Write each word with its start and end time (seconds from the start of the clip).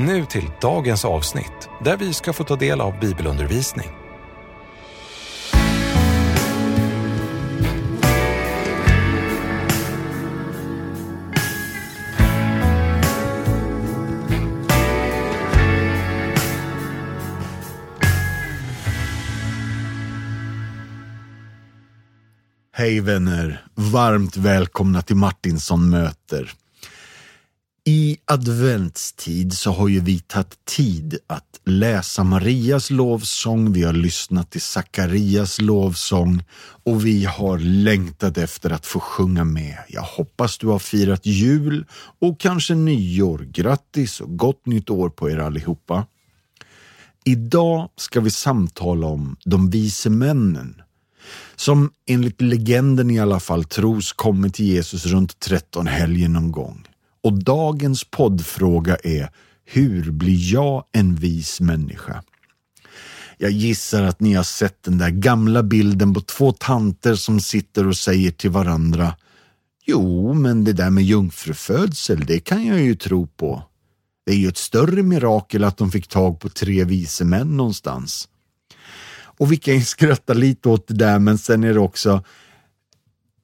Nu 0.00 0.24
till 0.24 0.50
dagens 0.60 1.04
avsnitt 1.04 1.68
där 1.84 1.96
vi 1.96 2.12
ska 2.12 2.32
få 2.32 2.44
ta 2.44 2.56
del 2.56 2.80
av 2.80 3.00
bibelundervisning. 3.00 3.86
Hej 22.72 23.00
vänner! 23.00 23.64
Varmt 23.74 24.36
välkomna 24.36 25.02
till 25.02 25.16
Martinsson 25.16 25.90
möter. 25.90 26.54
I 27.88 28.16
adventstid 28.24 29.52
så 29.52 29.72
har 29.72 29.88
ju 29.88 30.00
vi 30.00 30.20
tagit 30.20 30.64
tid 30.64 31.18
att 31.26 31.60
läsa 31.64 32.24
Marias 32.24 32.90
lovsång, 32.90 33.72
vi 33.72 33.82
har 33.82 33.92
lyssnat 33.92 34.50
till 34.50 34.60
Sakarias 34.60 35.60
lovsång 35.60 36.42
och 36.84 37.06
vi 37.06 37.24
har 37.24 37.58
längtat 37.58 38.38
efter 38.38 38.70
att 38.70 38.86
få 38.86 39.00
sjunga 39.00 39.44
med. 39.44 39.76
Jag 39.88 40.02
hoppas 40.02 40.58
du 40.58 40.66
har 40.66 40.78
firat 40.78 41.26
jul 41.26 41.86
och 42.20 42.40
kanske 42.40 42.74
nyår. 42.74 43.38
Grattis 43.38 44.20
och 44.20 44.36
gott 44.36 44.66
nytt 44.66 44.90
år 44.90 45.08
på 45.08 45.30
er 45.30 45.38
allihopa. 45.38 46.06
Idag 47.24 47.90
ska 47.96 48.20
vi 48.20 48.30
samtala 48.30 49.06
om 49.06 49.36
de 49.44 49.70
vise 49.70 50.10
männen 50.10 50.82
som 51.56 51.90
enligt 52.06 52.40
legenden 52.40 53.10
i 53.10 53.20
alla 53.20 53.40
fall 53.40 53.64
tros 53.64 54.12
kommit 54.12 54.54
till 54.54 54.66
Jesus 54.66 55.06
runt 55.06 55.40
13 55.40 55.86
helgen 55.86 56.32
någon 56.32 56.52
gång. 56.52 56.88
Och 57.20 57.44
dagens 57.44 58.04
poddfråga 58.04 58.96
är 58.96 59.30
Hur 59.64 60.10
blir 60.10 60.52
jag 60.52 60.84
en 60.92 61.14
vis 61.14 61.60
människa? 61.60 62.22
Jag 63.38 63.50
gissar 63.50 64.02
att 64.02 64.20
ni 64.20 64.34
har 64.34 64.42
sett 64.42 64.82
den 64.82 64.98
där 64.98 65.10
gamla 65.10 65.62
bilden 65.62 66.14
på 66.14 66.20
två 66.20 66.52
tanter 66.52 67.14
som 67.14 67.40
sitter 67.40 67.86
och 67.86 67.96
säger 67.96 68.30
till 68.30 68.50
varandra 68.50 69.14
Jo, 69.90 70.34
men 70.34 70.64
det 70.64 70.72
där 70.72 70.90
med 70.90 71.04
jungfrufödsel, 71.04 72.26
det 72.26 72.40
kan 72.40 72.66
jag 72.66 72.80
ju 72.80 72.94
tro 72.94 73.26
på. 73.26 73.62
Det 74.26 74.32
är 74.32 74.36
ju 74.36 74.48
ett 74.48 74.56
större 74.56 75.02
mirakel 75.02 75.64
att 75.64 75.76
de 75.76 75.90
fick 75.90 76.08
tag 76.08 76.40
på 76.40 76.48
tre 76.48 76.84
vise 76.84 77.24
män 77.24 77.56
någonstans. 77.56 78.28
Och 79.20 79.52
vi 79.52 79.56
kan 79.56 79.74
ju 79.74 79.80
skratta 79.80 80.34
lite 80.34 80.68
åt 80.68 80.88
det 80.88 80.94
där, 80.94 81.18
men 81.18 81.38
sen 81.38 81.64
är 81.64 81.74
det 81.74 81.80
också 81.80 82.24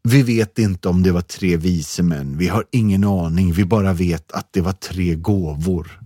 vi 0.08 0.22
vet 0.22 0.58
inte 0.58 0.88
om 0.88 1.02
det 1.02 1.12
var 1.12 1.20
tre 1.20 1.56
vise 1.56 2.02
män. 2.02 2.38
Vi 2.38 2.48
har 2.48 2.64
ingen 2.70 3.04
aning. 3.04 3.52
Vi 3.52 3.64
bara 3.64 3.92
vet 3.92 4.32
att 4.32 4.48
det 4.52 4.60
var 4.60 4.72
tre 4.72 5.14
gåvor. 5.14 6.00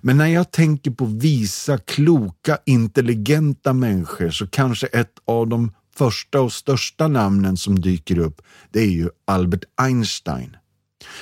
Men 0.00 0.16
när 0.16 0.26
jag 0.26 0.50
tänker 0.50 0.90
på 0.90 1.04
visa, 1.04 1.78
kloka, 1.78 2.58
intelligenta 2.66 3.72
människor 3.72 4.30
så 4.30 4.46
kanske 4.46 4.86
ett 4.86 5.12
av 5.24 5.48
de 5.48 5.72
första 5.96 6.40
och 6.40 6.52
största 6.52 7.08
namnen 7.08 7.56
som 7.56 7.80
dyker 7.80 8.18
upp, 8.18 8.42
det 8.70 8.80
är 8.80 8.90
ju 8.90 9.08
Albert 9.24 9.64
Einstein. 9.76 10.56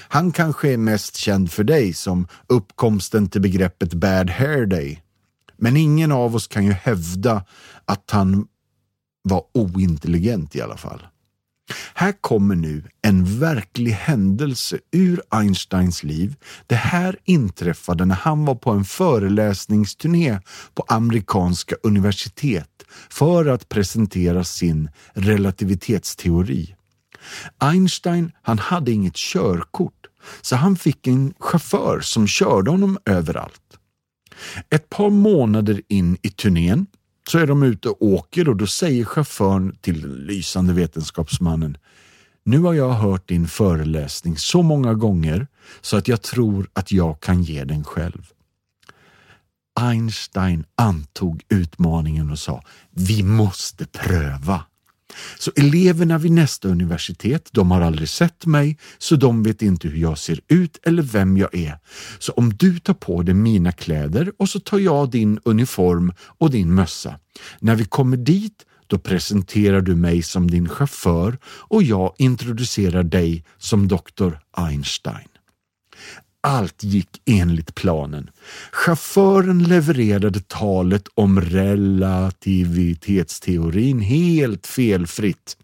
Han 0.09 0.33
kanske 0.33 0.73
är 0.73 0.77
mest 0.77 1.17
känd 1.17 1.51
för 1.51 1.65
dig 1.65 1.93
som 1.93 2.29
uppkomsten 2.47 3.29
till 3.29 3.41
begreppet 3.41 3.95
Bad 3.95 4.31
Hair 4.31 4.67
Day. 4.67 5.03
Men 5.57 5.77
ingen 5.77 6.13
av 6.13 6.35
oss 6.35 6.47
kan 6.47 6.65
ju 6.65 6.73
hävda 6.73 7.45
att 7.85 8.11
han 8.11 8.47
var 9.23 9.45
ointelligent 9.55 10.57
i 10.57 10.61
alla 10.61 10.77
fall. 10.77 11.07
Här 11.95 12.13
kommer 12.13 12.55
nu 12.55 12.85
en 13.03 13.39
verklig 13.41 13.91
händelse 13.91 14.79
ur 14.91 15.23
Einsteins 15.31 16.03
liv. 16.03 16.37
Det 16.67 16.75
här 16.75 17.17
inträffade 17.25 18.05
när 18.05 18.15
han 18.15 18.45
var 18.45 18.55
på 18.55 18.71
en 18.71 18.85
föreläsningsturné 18.85 20.39
på 20.75 20.85
amerikanska 20.89 21.77
universitet 21.83 22.69
för 23.11 23.47
att 23.47 23.69
presentera 23.69 24.45
sin 24.45 24.91
relativitetsteori. 25.15 26.75
Einstein 27.59 28.33
han 28.43 28.59
hade 28.59 28.93
inget 28.93 29.17
körkort 29.17 30.07
så 30.41 30.57
han 30.57 30.77
fick 30.77 31.07
en 31.07 31.35
chaufför 31.39 32.01
som 32.01 32.27
körde 32.27 32.71
honom 32.71 32.99
överallt. 33.05 33.79
Ett 34.71 34.91
par 34.91 35.11
månader 35.11 35.83
in 35.89 36.17
i 36.23 36.31
turnén 36.31 36.87
så 37.29 37.39
är 37.39 37.47
de 37.47 37.63
ute 37.63 37.89
och 37.89 38.03
åker 38.03 38.49
och 38.49 38.57
då 38.57 38.67
säger 38.67 39.05
chauffören 39.05 39.77
till 39.81 40.01
den 40.01 40.15
lysande 40.15 40.73
vetenskapsmannen 40.73 41.77
nu 42.45 42.59
har 42.59 42.75
jag 42.75 42.93
hört 42.93 43.29
din 43.29 43.49
föreläsning 43.49 44.37
så 44.37 44.63
många 44.63 44.95
gånger 44.95 45.47
så 45.81 45.97
att 45.97 46.09
jag 46.09 46.23
tror 46.23 46.71
att 46.73 46.93
jag 46.93 47.21
kan 47.21 47.43
ge 47.43 47.65
den 47.65 47.85
själv. 47.85 48.33
Einstein 49.81 50.65
antog 50.75 51.43
utmaningen 51.49 52.31
och 52.31 52.39
sa 52.39 52.63
vi 52.91 53.23
måste 53.23 53.87
pröva. 53.87 54.65
Så 55.39 55.51
eleverna 55.57 56.19
vid 56.19 56.33
nästa 56.33 56.69
universitet, 56.69 57.49
de 57.53 57.71
har 57.71 57.81
aldrig 57.81 58.09
sett 58.09 58.47
mig, 58.47 58.79
så 58.99 59.17
de 59.17 59.43
vet 59.43 59.63
inte 59.63 59.89
hur 59.89 59.99
jag 59.99 60.19
ser 60.19 60.41
ut 60.49 60.79
eller 60.83 61.03
vem 61.03 61.37
jag 61.37 61.55
är. 61.55 61.79
Så 62.19 62.33
om 62.33 62.55
du 62.57 62.79
tar 62.79 62.95
på 62.95 63.23
dig 63.23 63.35
mina 63.35 63.73
kläder 63.73 64.33
och 64.39 64.49
så 64.49 64.61
tar 64.61 64.79
jag 64.79 65.11
din 65.11 65.41
uniform 65.45 66.13
och 66.39 66.51
din 66.51 66.75
mössa. 66.75 67.19
När 67.61 67.75
vi 67.77 67.85
kommer 67.85 68.17
dit 68.17 68.67
då 68.87 68.99
presenterar 68.99 69.81
du 69.81 69.97
mig 69.97 70.23
som 70.23 70.51
din 70.51 70.69
chaufför 70.69 71.39
och 71.45 71.83
jag 71.83 72.15
introducerar 72.19 73.03
dig 73.03 73.45
som 73.59 73.89
doktor 73.89 74.39
Einstein. 74.57 75.32
Allt 76.45 76.83
gick 76.83 77.23
enligt 77.25 77.75
planen. 77.75 78.31
Chauffören 78.73 79.65
levererade 79.65 80.41
talet 80.41 81.09
om 81.15 81.41
relativitetsteorin 81.41 84.01
helt 84.01 84.67
felfritt. 84.67 85.57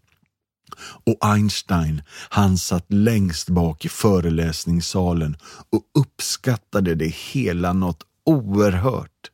Och 1.05 1.17
Einstein, 1.21 2.01
han 2.29 2.57
satt 2.57 2.85
längst 2.87 3.49
bak 3.49 3.85
i 3.85 3.89
föreläsningssalen 3.89 5.37
och 5.69 5.81
uppskattade 5.99 6.95
det 6.95 7.07
hela 7.07 7.73
något 7.73 8.03
oerhört. 8.25 9.31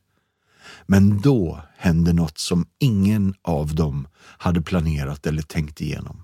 Men 0.86 1.20
då 1.20 1.60
hände 1.76 2.12
något 2.12 2.38
som 2.38 2.66
ingen 2.78 3.34
av 3.42 3.74
dem 3.74 4.08
hade 4.18 4.62
planerat 4.62 5.26
eller 5.26 5.42
tänkt 5.42 5.80
igenom. 5.80 6.22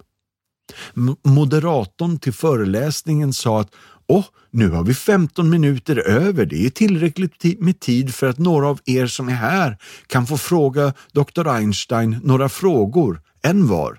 Moderatorn 1.25 2.19
till 2.19 2.33
föreläsningen 2.33 3.33
sa 3.33 3.61
att 3.61 3.75
Åh, 4.07 4.25
nu 4.51 4.71
har 4.71 4.85
vi 4.85 4.95
15 4.95 5.51
minuter 5.51 5.97
över. 5.97 6.47
Det 6.47 6.67
är 6.67 6.71
tillräckligt 6.71 7.61
med 7.61 7.81
tid 7.81 8.15
för 8.15 8.29
att 8.29 8.39
några 8.39 8.69
av 8.69 8.81
er 8.85 9.07
som 9.07 9.29
är 9.29 9.33
här 9.33 9.79
kan 10.07 10.27
få 10.27 10.39
fråga 10.39 10.95
Dr. 11.13 11.49
Einstein 11.49 12.21
några 12.23 12.49
frågor, 12.49 13.21
en 13.43 13.67
var. 13.67 13.99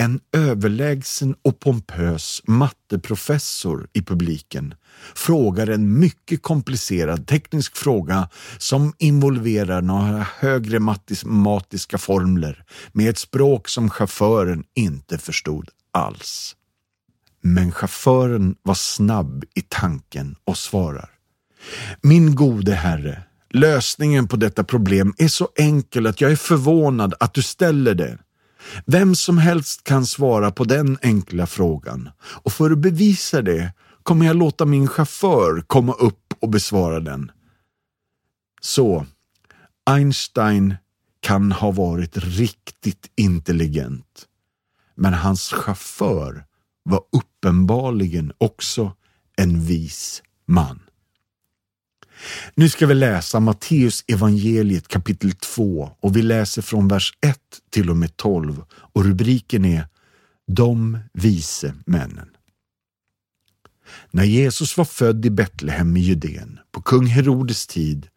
En 0.00 0.20
överlägsen 0.32 1.34
och 1.42 1.60
pompös 1.60 2.42
matteprofessor 2.46 3.88
i 3.92 4.02
publiken 4.02 4.74
frågar 5.14 5.66
en 5.66 5.98
mycket 5.98 6.42
komplicerad 6.42 7.26
teknisk 7.26 7.76
fråga 7.76 8.28
som 8.58 8.92
involverar 8.98 9.82
några 9.82 10.26
högre 10.38 10.78
matematiska 10.78 11.98
formler 11.98 12.64
med 12.92 13.10
ett 13.10 13.18
språk 13.18 13.68
som 13.68 13.90
chauffören 13.90 14.64
inte 14.74 15.18
förstod 15.18 15.68
alls. 15.92 16.56
Men 17.40 17.72
chauffören 17.72 18.56
var 18.62 18.74
snabb 18.74 19.44
i 19.54 19.62
tanken 19.68 20.36
och 20.44 20.58
svarar. 20.58 21.10
Min 22.02 22.34
gode 22.34 22.74
herre, 22.74 23.22
lösningen 23.50 24.28
på 24.28 24.36
detta 24.36 24.64
problem 24.64 25.14
är 25.18 25.28
så 25.28 25.48
enkel 25.56 26.06
att 26.06 26.20
jag 26.20 26.32
är 26.32 26.36
förvånad 26.36 27.14
att 27.20 27.34
du 27.34 27.42
ställer 27.42 27.94
det. 27.94 28.18
Vem 28.86 29.14
som 29.14 29.38
helst 29.38 29.84
kan 29.84 30.06
svara 30.06 30.50
på 30.50 30.64
den 30.64 30.98
enkla 31.02 31.46
frågan 31.46 32.10
och 32.20 32.52
för 32.52 32.70
att 32.70 32.78
bevisa 32.78 33.42
det 33.42 33.72
kommer 34.02 34.26
jag 34.26 34.36
låta 34.36 34.64
min 34.64 34.88
chaufför 34.88 35.64
komma 35.66 35.92
upp 35.92 36.34
och 36.40 36.48
besvara 36.48 37.00
den. 37.00 37.30
Så, 38.60 39.06
Einstein 39.90 40.74
kan 41.20 41.52
ha 41.52 41.70
varit 41.70 42.16
riktigt 42.16 43.10
intelligent. 43.16 44.26
Men 44.94 45.14
hans 45.14 45.52
chaufför 45.52 46.44
var 46.88 47.00
uppenbarligen 47.12 48.32
också 48.38 48.92
en 49.36 49.60
vis 49.60 50.22
man. 50.46 50.80
Nu 52.54 52.68
ska 52.68 52.86
vi 52.86 52.94
läsa 52.94 53.40
Matteus 53.40 54.04
evangeliet 54.06 54.88
kapitel 54.88 55.32
2 55.32 55.90
och 56.00 56.16
vi 56.16 56.22
läser 56.22 56.62
från 56.62 56.88
vers 56.88 57.12
1 57.20 57.38
till 57.70 57.90
och 57.90 57.96
med 57.96 58.16
12 58.16 58.62
och 58.70 59.04
rubriken 59.04 59.64
är 59.64 59.86
De 60.46 60.98
vise 61.12 61.74
männen. 61.86 62.28
När 64.10 64.24
Jesus 64.24 64.76
var 64.76 64.84
född 64.84 65.26
i 65.26 65.30
Betlehem 65.30 65.96
i 65.96 66.00
Judeen 66.00 66.58
på 66.72 66.82
kung 66.82 67.06
Herodes 67.06 67.66
tid, 67.66 68.08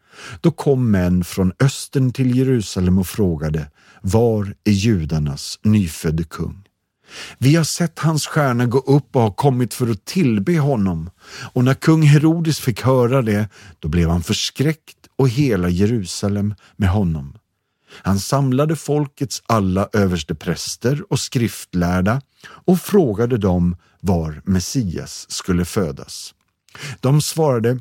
då 0.41 0.51
kom 0.51 0.91
män 0.91 1.23
från 1.23 1.53
östern 1.59 2.13
till 2.13 2.38
Jerusalem 2.38 2.97
och 2.97 3.07
frågade 3.07 3.71
Var 4.01 4.56
är 4.63 4.71
judarnas 4.71 5.59
nyfödde 5.63 6.23
kung? 6.23 6.68
Vi 7.37 7.55
har 7.55 7.63
sett 7.63 7.99
hans 7.99 8.27
stjärna 8.27 8.65
gå 8.65 8.79
upp 8.79 9.15
och 9.15 9.21
har 9.21 9.31
kommit 9.31 9.73
för 9.73 9.91
att 9.91 10.05
tillbe 10.05 10.59
honom. 10.59 11.09
Och 11.53 11.63
när 11.63 11.73
kung 11.73 12.03
Herodes 12.03 12.59
fick 12.59 12.81
höra 12.81 13.21
det, 13.21 13.49
då 13.79 13.87
blev 13.87 14.09
han 14.09 14.23
förskräckt 14.23 14.97
och 15.15 15.29
hela 15.29 15.69
Jerusalem 15.69 16.55
med 16.75 16.89
honom. 16.89 17.33
Han 17.91 18.19
samlade 18.19 18.75
folkets 18.75 19.43
alla 19.45 19.89
överstepräster 19.93 21.03
och 21.09 21.19
skriftlärda 21.19 22.21
och 22.47 22.81
frågade 22.81 23.37
dem 23.37 23.75
var 23.99 24.41
Messias 24.45 25.25
skulle 25.31 25.65
födas. 25.65 26.33
De 26.99 27.21
svarade 27.21 27.79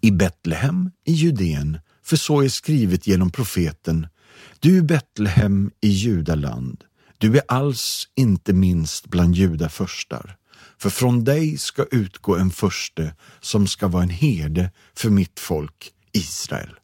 i 0.00 0.10
Betlehem 0.10 0.90
i 1.04 1.12
Judeen, 1.12 1.78
för 2.02 2.16
så 2.16 2.42
är 2.42 2.48
skrivet 2.48 3.06
genom 3.06 3.30
profeten 3.30 4.06
Du 4.60 4.82
Betlehem 4.82 5.70
i 5.80 5.88
Judaland, 5.88 6.84
du 7.24 7.36
är 7.36 7.42
alls 7.48 8.08
inte 8.14 8.52
minst 8.52 9.06
bland 9.06 9.34
judafurstar, 9.34 10.36
för 10.78 10.90
från 10.90 11.24
dig 11.24 11.58
ska 11.58 11.84
utgå 11.90 12.36
en 12.36 12.50
förste 12.50 13.14
som 13.40 13.66
ska 13.66 13.88
vara 13.88 14.02
en 14.02 14.08
herde 14.08 14.70
för 14.96 15.10
mitt 15.10 15.40
folk 15.40 15.90
Israel. 16.12 16.74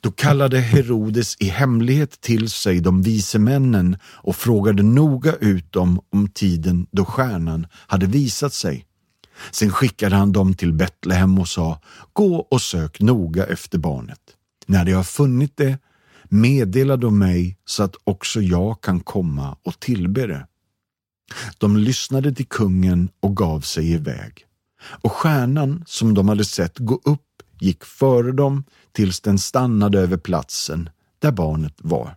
Då 0.00 0.10
kallade 0.10 0.60
Herodes 0.60 1.36
i 1.38 1.48
hemlighet 1.48 2.20
till 2.20 2.50
sig 2.50 2.80
de 2.80 3.02
vise 3.02 3.38
männen 3.38 3.96
och 4.04 4.36
frågade 4.36 4.82
noga 4.82 5.34
ut 5.34 5.72
dem 5.72 6.00
om 6.12 6.28
tiden 6.28 6.86
då 6.90 7.04
stjärnan 7.04 7.66
hade 7.72 8.06
visat 8.06 8.52
sig. 8.52 8.84
Sen 9.50 9.70
skickade 9.70 10.16
han 10.16 10.32
dem 10.32 10.54
till 10.54 10.72
Betlehem 10.72 11.38
och 11.38 11.48
sa, 11.48 11.80
gå 12.12 12.36
och 12.36 12.62
sök 12.62 13.00
noga 13.00 13.46
efter 13.46 13.78
barnet. 13.78 14.20
När 14.66 14.84
de 14.84 14.92
har 14.92 15.04
funnit 15.04 15.56
det, 15.56 15.78
meddela 16.24 16.96
då 16.96 17.10
mig 17.10 17.58
så 17.64 17.82
att 17.82 17.96
också 18.04 18.40
jag 18.40 18.80
kan 18.80 19.00
komma 19.00 19.56
och 19.62 19.80
tillbe 19.80 20.26
det. 20.26 20.46
De 21.58 21.76
lyssnade 21.76 22.34
till 22.34 22.46
kungen 22.46 23.08
och 23.20 23.36
gav 23.36 23.60
sig 23.60 23.92
iväg. 23.92 24.46
Och 24.82 25.12
stjärnan 25.12 25.84
som 25.86 26.14
de 26.14 26.28
hade 26.28 26.44
sett 26.44 26.78
gå 26.78 27.00
upp 27.04 27.42
gick 27.60 27.84
före 27.84 28.32
dem 28.32 28.64
tills 28.92 29.20
den 29.20 29.38
stannade 29.38 30.00
över 30.00 30.16
platsen 30.16 30.90
där 31.18 31.32
barnet 31.32 31.74
var. 31.78 32.16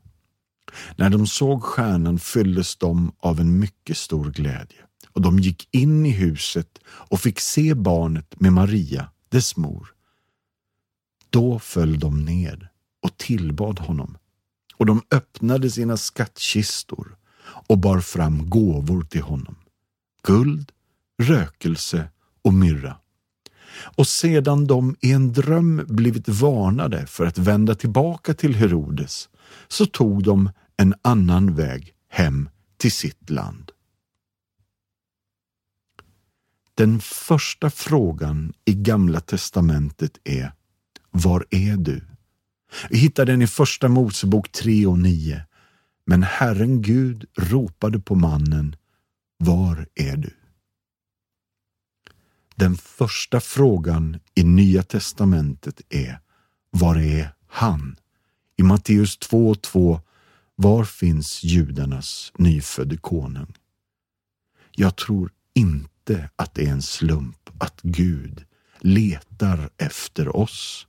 När 0.95 1.09
de 1.09 1.27
såg 1.27 1.63
stjärnan 1.63 2.19
fylldes 2.19 2.75
de 2.75 3.11
av 3.19 3.39
en 3.39 3.59
mycket 3.59 3.97
stor 3.97 4.31
glädje 4.31 4.77
och 5.13 5.21
de 5.21 5.39
gick 5.39 5.67
in 5.71 6.05
i 6.05 6.09
huset 6.09 6.79
och 6.85 7.19
fick 7.19 7.39
se 7.39 7.73
barnet 7.73 8.39
med 8.39 8.53
Maria, 8.53 9.09
dess 9.29 9.57
mor. 9.57 9.93
Då 11.29 11.59
föll 11.59 11.99
de 11.99 12.25
ned 12.25 12.67
och 13.01 13.17
tillbad 13.17 13.79
honom 13.79 14.17
och 14.75 14.85
de 14.85 15.01
öppnade 15.11 15.71
sina 15.71 15.97
skattkistor 15.97 17.15
och 17.43 17.77
bar 17.77 17.99
fram 17.99 18.49
gåvor 18.49 19.01
till 19.03 19.21
honom. 19.21 19.55
Guld, 20.23 20.71
rökelse 21.21 22.09
och 22.41 22.53
myrra. 22.53 22.97
Och 23.97 24.07
sedan 24.07 24.67
de 24.67 24.95
i 25.01 25.11
en 25.11 25.33
dröm 25.33 25.85
blivit 25.87 26.29
varnade 26.29 27.07
för 27.07 27.25
att 27.25 27.37
vända 27.37 27.75
tillbaka 27.75 28.33
till 28.33 28.55
Herodes 28.55 29.29
så 29.67 29.85
tog 29.85 30.23
de 30.23 30.49
en 30.77 30.93
annan 31.01 31.55
väg 31.55 31.93
hem 32.09 32.49
till 32.77 32.91
sitt 32.91 33.29
land. 33.29 33.71
Den 36.75 36.99
första 36.99 37.69
frågan 37.69 38.53
i 38.65 38.73
Gamla 38.73 39.19
testamentet 39.19 40.17
är 40.23 40.53
Var 41.11 41.45
är 41.49 41.77
du? 41.77 42.10
Vi 42.89 42.97
hittar 42.97 43.25
den 43.25 43.41
i 43.41 43.47
Första 43.47 43.87
Mosebok 43.87 44.51
3 44.51 44.85
och 44.85 44.99
9. 44.99 45.43
Men 46.05 46.23
Herren 46.23 46.81
Gud 46.81 47.25
ropade 47.37 47.99
på 47.99 48.15
mannen 48.15 48.75
Var 49.37 49.87
är 49.95 50.17
du? 50.17 50.33
Den 52.55 52.77
första 52.77 53.39
frågan 53.39 54.19
i 54.35 54.43
Nya 54.43 54.83
testamentet 54.83 55.81
är 55.89 56.19
Var 56.71 56.95
är 56.95 57.29
han? 57.47 57.95
I 58.57 58.63
Matteus 58.63 59.17
2 59.17 59.49
och 59.49 59.61
2 59.61 60.01
Var 60.55 60.83
finns 60.83 61.43
judarnas 61.43 62.31
nyfödde 62.37 62.97
konung? 62.97 63.53
Jag 64.71 64.95
tror 64.95 65.31
inte 65.53 66.29
att 66.35 66.53
det 66.53 66.67
är 66.67 66.71
en 66.71 66.81
slump 66.81 67.49
att 67.57 67.81
Gud 67.81 68.45
letar 68.79 69.69
efter 69.77 70.35
oss 70.35 70.87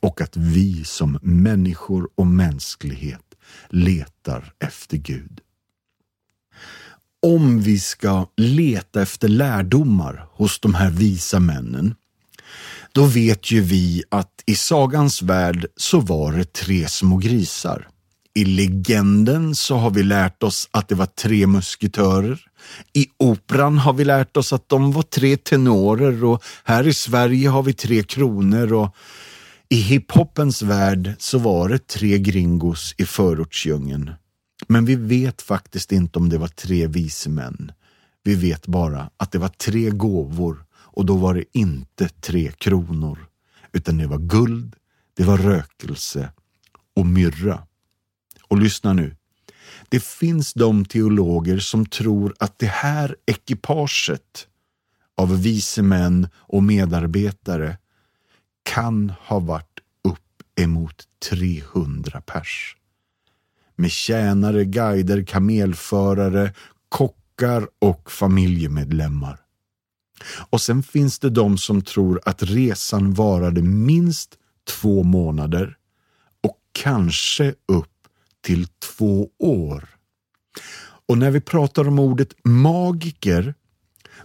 och 0.00 0.20
att 0.20 0.36
vi 0.36 0.84
som 0.84 1.18
människor 1.22 2.08
och 2.14 2.26
mänsklighet 2.26 3.34
letar 3.68 4.52
efter 4.58 4.96
Gud. 4.96 5.40
Om 7.22 7.60
vi 7.60 7.80
ska 7.80 8.26
leta 8.36 9.02
efter 9.02 9.28
lärdomar 9.28 10.26
hos 10.32 10.60
de 10.60 10.74
här 10.74 10.90
visa 10.90 11.40
männen, 11.40 11.94
då 12.92 13.04
vet 13.04 13.50
ju 13.50 13.60
vi 13.60 14.02
att 14.08 14.42
i 14.46 14.56
sagans 14.56 15.22
värld 15.22 15.66
så 15.76 16.00
var 16.00 16.32
det 16.32 16.52
tre 16.52 16.88
små 16.88 17.16
grisar. 17.16 17.88
I 18.34 18.44
legenden 18.44 19.54
så 19.54 19.76
har 19.76 19.90
vi 19.90 20.02
lärt 20.02 20.42
oss 20.42 20.68
att 20.70 20.88
det 20.88 20.94
var 20.94 21.06
tre 21.06 21.46
musketörer. 21.46 22.40
I 22.92 23.06
operan 23.16 23.78
har 23.78 23.92
vi 23.92 24.04
lärt 24.04 24.36
oss 24.36 24.52
att 24.52 24.68
de 24.68 24.92
var 24.92 25.02
tre 25.02 25.36
tenorer 25.36 26.24
och 26.24 26.44
här 26.64 26.86
i 26.86 26.94
Sverige 26.94 27.48
har 27.48 27.62
vi 27.62 27.72
tre 27.72 28.02
kronor 28.02 28.72
och 28.72 28.96
i 29.68 29.76
hiphopens 29.76 30.62
värld 30.62 31.14
så 31.18 31.38
var 31.38 31.68
det 31.68 31.86
tre 31.86 32.18
gringos 32.18 32.94
i 32.98 33.04
förortsdjungeln. 33.04 34.10
Men 34.68 34.84
vi 34.84 34.96
vet 34.96 35.42
faktiskt 35.42 35.92
inte 35.92 36.18
om 36.18 36.28
det 36.28 36.38
var 36.38 36.48
tre 36.48 36.86
vise 36.86 37.30
män. 37.30 37.72
Vi 38.24 38.34
vet 38.34 38.66
bara 38.66 39.10
att 39.16 39.32
det 39.32 39.38
var 39.38 39.48
tre 39.48 39.90
gåvor 39.90 40.64
och 40.72 41.06
då 41.06 41.16
var 41.16 41.34
det 41.34 41.44
inte 41.52 42.08
tre 42.08 42.52
kronor, 42.52 43.26
utan 43.72 43.98
det 43.98 44.06
var 44.06 44.18
guld, 44.18 44.76
det 45.16 45.24
var 45.24 45.38
rökelse 45.38 46.32
och 46.96 47.06
myrra. 47.06 47.62
Och 48.48 48.58
lyssna 48.58 48.92
nu. 48.92 49.16
Det 49.88 50.04
finns 50.04 50.54
de 50.54 50.84
teologer 50.84 51.58
som 51.58 51.86
tror 51.86 52.34
att 52.38 52.58
det 52.58 52.66
här 52.66 53.16
ekipaget 53.26 54.46
av 55.16 55.42
vise 55.42 55.82
män 55.82 56.28
och 56.34 56.62
medarbetare 56.62 57.78
kan 58.66 59.12
ha 59.20 59.38
varit 59.38 59.80
upp 60.04 60.42
emot 60.60 61.04
300 61.30 62.20
pers. 62.20 62.76
Med 63.76 63.90
tjänare, 63.90 64.64
guider, 64.64 65.24
kamelförare, 65.24 66.54
kockar 66.88 67.68
och 67.78 68.10
familjemedlemmar. 68.10 69.40
Och 70.50 70.60
sen 70.60 70.82
finns 70.82 71.18
det 71.18 71.30
de 71.30 71.58
som 71.58 71.82
tror 71.82 72.20
att 72.24 72.42
resan 72.42 73.14
varade 73.14 73.62
minst 73.62 74.38
två 74.68 75.02
månader 75.02 75.76
och 76.42 76.58
kanske 76.72 77.54
upp 77.68 78.08
till 78.40 78.66
två 78.66 79.28
år. 79.38 79.88
Och 81.08 81.18
när 81.18 81.30
vi 81.30 81.40
pratar 81.40 81.88
om 81.88 81.98
ordet 81.98 82.34
magiker, 82.44 83.54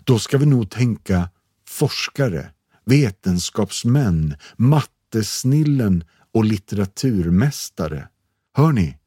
då 0.03 0.19
ska 0.19 0.37
vi 0.37 0.45
nog 0.45 0.69
tänka 0.69 1.29
forskare, 1.67 2.51
vetenskapsmän, 2.85 4.35
mattesnillen 4.57 6.03
och 6.31 6.45
litteraturmästare. 6.45 8.07
Hör 8.53 8.71
ni? 8.71 8.97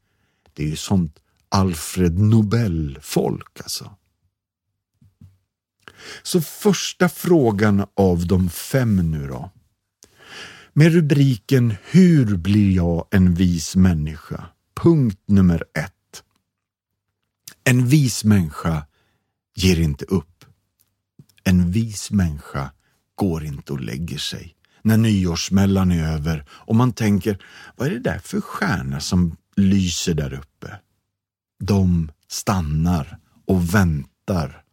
Det 0.53 0.63
är 0.63 0.67
ju 0.67 0.75
sånt 0.75 1.19
Alfred 1.49 2.19
Nobel-folk 2.19 3.61
alltså. 3.63 3.95
Så 6.23 6.41
första 6.41 7.09
frågan 7.09 7.85
av 7.93 8.27
de 8.27 8.49
fem 8.49 9.11
nu 9.11 9.27
då. 9.27 9.51
Med 10.73 10.93
rubriken 10.93 11.75
Hur 11.83 12.37
blir 12.37 12.75
jag 12.75 13.07
en 13.11 13.33
vis 13.33 13.75
människa? 13.75 14.45
Punkt 14.75 15.21
nummer 15.25 15.63
ett. 15.73 16.23
En 17.63 17.87
vis 17.87 18.23
människa 18.23 18.85
ger 19.55 19.79
inte 19.79 20.05
upp. 20.05 20.45
En 21.43 21.71
vis 21.71 22.11
människa 22.11 22.71
går 23.15 23.43
inte 23.43 23.73
och 23.73 23.79
lägger 23.79 24.17
sig 24.17 24.55
när 24.85 24.97
nyårssmällan 24.97 25.91
är 25.91 26.13
över 26.13 26.45
och 26.49 26.75
man 26.75 26.93
tänker, 26.93 27.37
vad 27.75 27.87
är 27.87 27.91
det 27.91 27.99
där 27.99 28.19
för 28.19 28.41
stjärna 28.41 28.99
som 28.99 29.37
lyser 29.55 30.13
där 30.13 30.33
uppe? 30.33 30.79
De 31.59 32.11
stannar 32.27 33.17
och 33.45 33.75
väntar. 33.75 34.63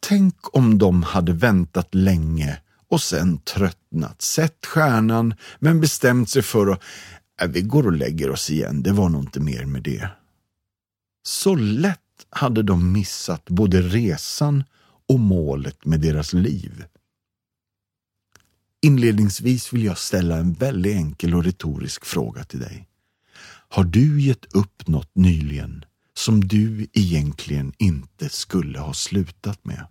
Tänk 0.00 0.56
om 0.56 0.78
de 0.78 1.02
hade 1.02 1.32
väntat 1.32 1.94
länge 1.94 2.60
och 2.88 3.00
sen 3.00 3.38
tröttnat, 3.38 4.22
sett 4.22 4.66
stjärnan 4.66 5.34
men 5.58 5.80
bestämt 5.80 6.30
sig 6.30 6.42
för 6.42 6.66
att 6.66 6.82
äh, 7.42 7.48
vi 7.48 7.62
går 7.62 7.86
och 7.86 7.92
lägger 7.92 8.30
oss 8.30 8.50
igen, 8.50 8.82
det 8.82 8.92
var 8.92 9.08
nog 9.08 9.22
inte 9.22 9.40
mer 9.40 9.64
med 9.64 9.82
det. 9.82 10.08
Så 11.26 11.54
lätt 11.54 12.00
hade 12.30 12.62
de 12.62 12.92
missat 12.92 13.44
både 13.44 13.82
resan 13.82 14.64
och 15.08 15.20
målet 15.20 15.84
med 15.84 16.00
deras 16.00 16.32
liv. 16.32 16.84
Inledningsvis 18.82 19.72
vill 19.72 19.84
jag 19.84 19.98
ställa 19.98 20.36
en 20.36 20.52
väldigt 20.52 20.96
enkel 20.96 21.34
och 21.34 21.44
retorisk 21.44 22.04
fråga 22.04 22.44
till 22.44 22.60
dig. 22.60 22.88
Har 23.68 23.84
du 23.84 24.20
gett 24.20 24.54
upp 24.54 24.88
något 24.88 25.10
nyligen 25.14 25.84
som 26.14 26.48
du 26.48 26.86
egentligen 26.92 27.72
inte 27.78 28.28
skulle 28.28 28.78
ha 28.78 28.94
slutat 28.94 29.64
med? 29.64 29.86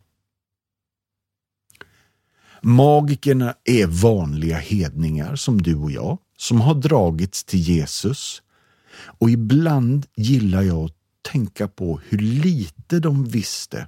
Magikerna 2.62 3.56
är 3.64 3.88
vanliga 3.88 4.58
hedningar 4.58 5.36
som 5.36 5.62
du 5.62 5.76
och 5.76 5.92
jag, 5.92 6.18
som 6.38 6.62
har 6.62 6.76
dragits 6.76 7.44
till 7.44 7.60
Jesus. 7.60 8.42
Och 9.20 9.30
ibland 9.30 10.06
gillar 10.16 10.62
jag 10.62 10.86
att 10.86 10.96
tänka 11.32 11.68
på 11.68 12.00
hur 12.10 12.18
lite 12.18 13.00
de 13.00 13.26
visste. 13.26 13.88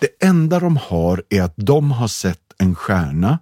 Det 0.00 0.26
enda 0.26 0.60
de 0.60 0.76
har 0.76 1.24
är 1.30 1.42
att 1.42 1.54
de 1.56 1.90
har 1.90 2.08
sett 2.08 2.52
en 2.58 2.74
stjärna 2.74 3.38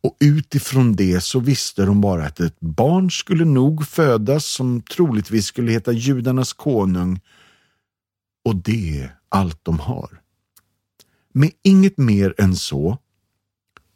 och 0.00 0.16
utifrån 0.20 0.96
det 0.96 1.20
så 1.20 1.40
visste 1.40 1.84
de 1.84 2.00
bara 2.00 2.26
att 2.26 2.40
ett 2.40 2.60
barn 2.60 3.10
skulle 3.10 3.44
nog 3.44 3.86
födas 3.88 4.44
som 4.44 4.82
troligtvis 4.82 5.46
skulle 5.46 5.72
heta 5.72 5.92
judarnas 5.92 6.52
konung 6.52 7.20
och 8.44 8.56
det 8.56 9.00
är 9.00 9.14
allt 9.28 9.60
de 9.62 9.78
har. 9.80 10.20
Med 11.32 11.50
inget 11.62 11.98
mer 11.98 12.34
än 12.38 12.56
så 12.56 12.98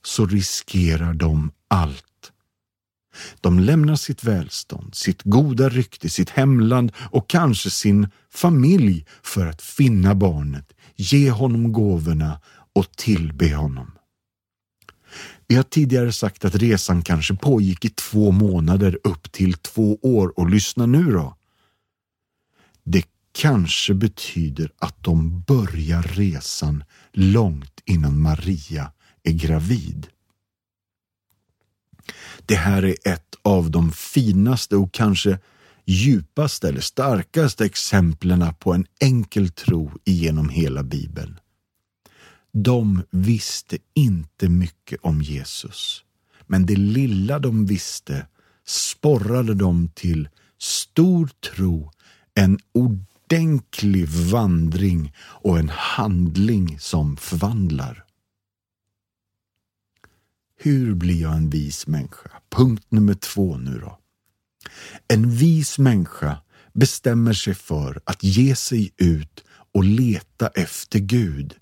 så 0.04 0.26
riskerar 0.26 1.14
de 1.14 1.52
allt. 1.68 2.04
De 3.40 3.59
lämnar 3.59 3.97
sitt 3.97 4.25
välstånd, 4.25 4.94
sitt 4.94 5.23
goda 5.23 5.68
rykte, 5.68 6.09
sitt 6.09 6.30
hemland 6.30 6.92
och 7.11 7.30
kanske 7.30 7.71
sin 7.71 8.09
familj 8.30 9.06
för 9.23 9.47
att 9.47 9.62
finna 9.62 10.14
barnet, 10.14 10.73
ge 10.97 11.30
honom 11.30 11.73
gåvorna 11.73 12.40
och 12.73 12.90
tillbe 12.97 13.54
honom. 13.54 13.92
Vi 15.52 15.56
har 15.56 15.62
tidigare 15.62 16.12
sagt 16.12 16.44
att 16.44 16.54
resan 16.54 17.02
kanske 17.02 17.35
pågick 17.35 17.85
i 17.85 17.88
två 17.88 18.30
månader 18.30 18.99
upp 19.04 19.32
till 19.32 19.52
två 19.52 19.99
år 20.02 20.38
och 20.38 20.50
lyssna 20.50 20.87
nu 20.87 21.12
då. 21.12 21.37
Det 22.85 23.04
kanske 23.32 23.94
betyder 23.94 24.73
att 24.78 25.04
de 25.04 25.40
börjar 25.40 26.02
resan 26.02 26.85
långt 27.12 27.80
innan 27.85 28.21
Maria 28.21 28.92
är 29.23 29.32
gravid. 29.32 30.06
Det 32.47 32.56
här 32.56 32.85
är 32.85 32.97
ett 33.04 33.35
av 33.42 33.71
de 33.71 33.92
finaste 33.92 34.76
och 34.76 34.92
kanske 34.92 35.38
djupaste 35.85 36.68
eller 36.68 36.80
starkaste 36.80 37.64
exemplen 37.64 38.54
på 38.59 38.73
en 38.73 38.87
enkel 39.00 39.49
tro 39.49 39.92
genom 40.04 40.49
hela 40.49 40.82
Bibeln. 40.82 41.38
De 42.52 43.02
visste 43.11 43.78
inte 43.94 44.49
mycket 44.49 45.00
om 45.02 45.23
Jesus, 45.23 46.04
men 46.47 46.66
det 46.66 46.76
lilla 46.76 47.38
de 47.38 47.66
visste 47.66 48.26
sporrade 48.66 49.54
dem 49.54 49.90
till 49.94 50.28
stor 50.59 51.30
tro, 51.54 51.90
en 52.35 52.59
ordentlig 52.73 54.09
vandring 54.09 55.14
och 55.18 55.59
en 55.59 55.68
handling 55.68 56.78
som 56.78 57.16
förvandlar. 57.16 58.04
Hur 60.59 60.94
blir 60.94 61.21
jag 61.23 61.37
en 61.37 61.50
vis 61.50 61.87
människa? 61.87 62.30
Punkt 62.50 62.87
nummer 62.88 63.14
två 63.14 63.56
nu 63.56 63.78
då. 63.78 63.99
En 65.09 65.30
vis 65.30 65.78
människa 65.78 66.37
bestämmer 66.73 67.32
sig 67.32 67.54
för 67.54 68.00
att 68.04 68.23
ge 68.23 68.56
sig 68.56 68.92
ut 68.97 69.44
och 69.75 69.85
leta 69.85 70.49
efter 70.49 70.99
Gud. 70.99 71.54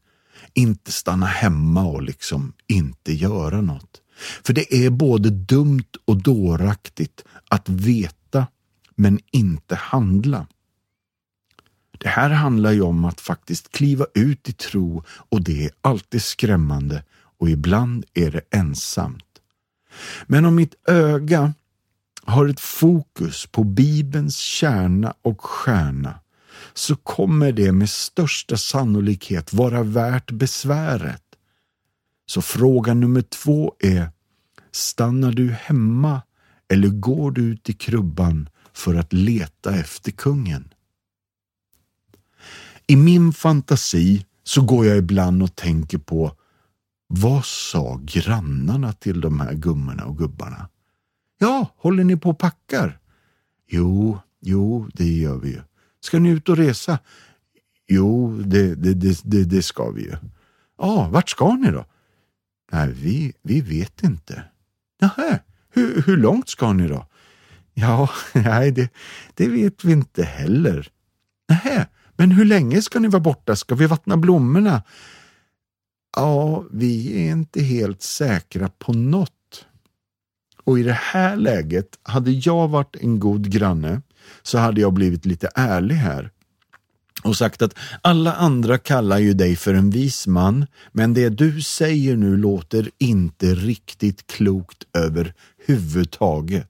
Inte 0.55 0.93
stanna 0.93 1.27
hemma 1.27 1.85
och 1.85 2.03
liksom 2.03 2.53
inte 2.67 3.13
göra 3.13 3.61
något. 3.61 4.01
För 4.43 4.53
det 4.53 4.75
är 4.75 4.91
både 4.91 5.31
dumt 5.31 5.93
och 6.05 6.23
dåraktigt 6.23 7.25
att 7.49 7.69
veta 7.69 8.47
men 8.95 9.19
inte 9.31 9.75
handla. 9.75 10.47
Det 11.99 12.09
här 12.09 12.31
handlar 12.31 12.73
ju 12.73 12.81
om 12.81 13.05
att 13.05 13.21
faktiskt 13.21 13.73
kliva 13.73 14.07
ut 14.15 14.49
i 14.49 14.53
tro 14.53 15.03
och 15.09 15.43
det 15.45 15.65
är 15.65 15.71
alltid 15.81 16.23
skrämmande 16.23 17.03
och 17.39 17.51
ibland 17.51 18.05
är 18.15 18.31
det 18.31 18.41
ensamt. 18.51 19.25
Men 20.27 20.45
om 20.45 20.55
mitt 20.55 20.75
öga 20.89 21.55
har 22.25 22.49
ett 22.49 22.61
fokus 22.61 23.47
på 23.47 23.65
Bibelns 23.65 24.37
kärna 24.37 25.15
och 25.23 25.45
stjärna 25.45 26.21
så 26.75 26.97
kommer 26.97 27.53
det 27.53 27.73
med 27.73 27.91
största 27.91 28.57
sannolikhet 28.57 29.53
vara 29.53 29.83
värt 29.83 30.31
besväret. 30.31 31.23
Så 32.27 32.43
fråga 32.43 32.95
nummer 32.95 33.23
två 33.23 33.75
är, 33.79 34.11
stannar 34.73 35.33
du 35.33 35.51
hemma 35.51 36.23
eller 36.69 36.89
går 36.89 37.31
du 37.31 37.43
ut 37.43 37.69
i 37.69 37.73
krubban 37.73 38.49
för 38.73 38.95
att 38.95 39.13
leta 39.13 39.75
efter 39.75 40.13
kungen? 40.13 40.75
I 42.87 42.97
min 42.97 43.33
fantasi 43.33 44.27
så 44.43 44.63
går 44.63 44.87
jag 44.87 44.99
ibland 44.99 45.43
och 45.43 45.57
tänker 45.57 45.99
på 45.99 46.37
vad 47.07 47.45
sa 47.45 48.01
grannarna 48.03 48.93
till 48.93 49.21
de 49.21 49.41
här 49.41 49.55
gummorna 49.55 50.05
och 50.05 50.19
gubbarna? 50.19 50.69
Ja, 51.39 51.67
håller 51.77 52.05
ni 52.05 52.17
på 52.17 52.31
och 52.31 52.39
packar? 52.39 52.99
Jo, 53.69 54.19
jo, 54.41 54.89
det 54.95 55.09
gör 55.09 55.37
vi 55.37 55.49
ju. 55.49 55.63
Ska 56.01 56.19
ni 56.19 56.29
ut 56.31 56.49
och 56.49 56.57
resa? 56.57 56.99
Jo, 57.89 58.39
det, 58.47 58.75
det, 58.75 58.95
det, 58.95 59.21
det, 59.25 59.45
det 59.45 59.63
ska 59.63 59.91
vi 59.91 60.03
ju. 60.03 60.17
Ja, 60.79 61.09
vart 61.13 61.29
ska 61.29 61.55
ni 61.55 61.71
då? 61.71 61.85
Nej, 62.73 62.93
vi, 62.93 63.33
vi 63.43 63.61
vet 63.61 64.03
inte. 64.03 64.45
Nähä, 65.01 65.41
hur, 65.71 66.03
hur 66.03 66.17
långt 66.17 66.49
ska 66.49 66.73
ni 66.73 66.89
då? 66.89 67.07
Ja, 67.75 68.11
nej, 68.33 68.71
det, 68.71 68.93
det 69.35 69.49
vet 69.49 69.85
vi 69.85 69.93
inte 69.93 70.23
heller. 70.23 70.89
Nähä, 71.49 71.87
men 72.17 72.31
hur 72.31 72.45
länge 72.45 72.83
ska 72.83 72.99
ni 72.99 73.09
vara 73.09 73.21
borta? 73.21 73.57
Ska 73.57 73.75
vi 73.75 73.87
vattna 73.87 74.17
blommorna? 74.17 74.83
Ja, 76.17 76.65
vi 76.71 77.23
är 77.23 77.33
inte 77.33 77.63
helt 77.63 78.03
säkra 78.03 78.69
på 78.79 78.93
något. 78.93 79.33
Och 80.65 80.79
i 80.79 80.83
det 80.83 80.99
här 81.01 81.37
läget, 81.37 81.87
hade 82.03 82.31
jag 82.31 82.69
varit 82.69 82.97
en 83.01 83.21
god 83.21 83.51
granne 83.51 84.03
så 84.43 84.59
hade 84.59 84.81
jag 84.81 84.93
blivit 84.93 85.27
lite 85.27 85.51
ärlig 85.55 85.95
här 85.95 86.31
och 87.23 87.37
sagt 87.37 87.63
att 87.63 87.75
alla 88.03 88.33
andra 88.33 88.79
kallar 88.79 89.19
ju 89.19 89.35
dig 89.35 89.57
för 89.57 89.75
en 89.75 89.91
vis 89.91 90.27
man, 90.27 90.67
men 90.93 91.15
det 91.15 91.29
du 91.29 91.63
säger 91.63 92.17
nu 92.17 92.37
låter 92.37 92.91
inte 92.99 93.55
riktigt 93.55 94.27
klokt 94.27 94.85
överhuvudtaget. 94.93 96.69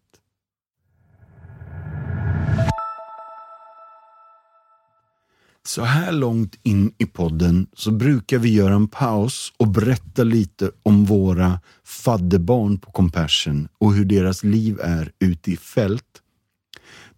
Så 5.66 5.82
här 5.82 6.12
långt 6.12 6.58
in 6.62 6.94
i 6.98 7.06
podden 7.06 7.66
så 7.72 7.90
brukar 7.90 8.38
vi 8.38 8.54
göra 8.54 8.74
en 8.74 8.88
paus 8.88 9.52
och 9.56 9.68
berätta 9.68 10.24
lite 10.24 10.70
om 10.82 11.04
våra 11.04 11.60
fadderbarn 11.84 12.78
på 12.78 12.90
Compassion 12.90 13.68
och 13.78 13.94
hur 13.94 14.04
deras 14.04 14.44
liv 14.44 14.80
är 14.80 15.12
ute 15.18 15.50
i 15.50 15.56
fält. 15.56 16.22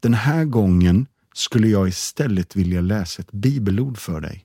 Den 0.01 0.15
här 0.15 0.45
gången 0.45 1.07
skulle 1.35 1.69
jag 1.69 1.89
istället 1.89 2.57
vilja 2.57 2.81
läsa 2.81 3.23
ett 3.23 3.33
bibelord 3.33 3.99
för 3.99 4.21
dig. 4.21 4.45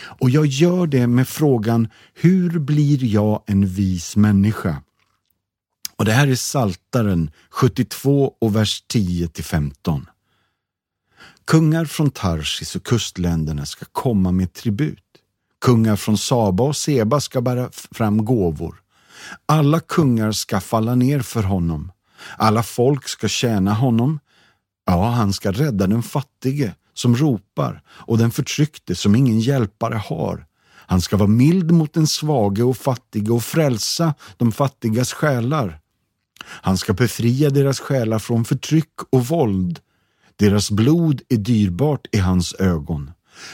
Och 0.00 0.30
jag 0.30 0.46
gör 0.46 0.86
det 0.86 1.06
med 1.06 1.28
frågan 1.28 1.88
Hur 2.14 2.58
blir 2.58 3.04
jag 3.04 3.42
en 3.46 3.66
vis 3.66 4.16
människa? 4.16 4.82
Och 5.96 6.04
Det 6.04 6.12
här 6.12 6.28
är 6.28 6.34
Saltaren 6.34 7.30
72 7.50 8.34
och 8.38 8.56
vers 8.56 8.84
10 8.86 9.28
till 9.28 9.44
15. 9.44 10.06
Kungar 11.50 11.84
från 11.84 12.10
Tarsis 12.10 12.76
och 12.76 12.86
kustländerna 12.86 13.66
ska 13.66 13.84
komma 13.92 14.32
med 14.32 14.52
tribut. 14.52 15.04
Kungar 15.60 15.96
från 15.96 16.18
Saba 16.18 16.64
och 16.64 16.76
Seba 16.76 17.20
ska 17.20 17.40
bära 17.40 17.70
fram 17.72 18.24
gåvor. 18.24 18.74
Alla 19.46 19.80
kungar 19.80 20.32
ska 20.32 20.60
falla 20.60 20.94
ner 20.94 21.20
för 21.20 21.42
honom. 21.42 21.92
Alla 22.36 22.62
folk 22.62 23.08
ska 23.08 23.28
tjäna 23.28 23.74
honom. 23.74 24.20
Ja, 24.86 25.08
han 25.08 25.32
ska 25.32 25.52
rädda 25.52 25.86
den 25.86 26.02
fattige 26.02 26.74
som 26.94 27.16
ropar 27.16 27.82
och 27.88 28.18
den 28.18 28.30
förtryckte 28.30 28.94
som 28.94 29.16
ingen 29.16 29.40
hjälpare 29.40 29.96
har. 29.96 30.46
Han 30.66 31.00
ska 31.00 31.16
vara 31.16 31.28
mild 31.28 31.70
mot 31.70 31.92
den 31.92 32.06
svage 32.06 32.62
och 32.62 32.76
fattige 32.76 33.30
och 33.30 33.44
frälsa 33.44 34.14
de 34.36 34.52
fattigas 34.52 35.12
själar. 35.12 35.80
Han 36.44 36.78
ska 36.78 36.92
befria 36.92 37.50
deras 37.50 37.80
själar 37.80 38.18
från 38.18 38.44
förtryck 38.44 38.94
och 39.12 39.26
våld 39.26 39.80
deras 40.40 40.70
blod 40.70 41.22
är 41.28 41.36
dyrbart 41.36 42.06
i 42.12 42.18
hans 42.18 42.54
ögon. 42.54 43.10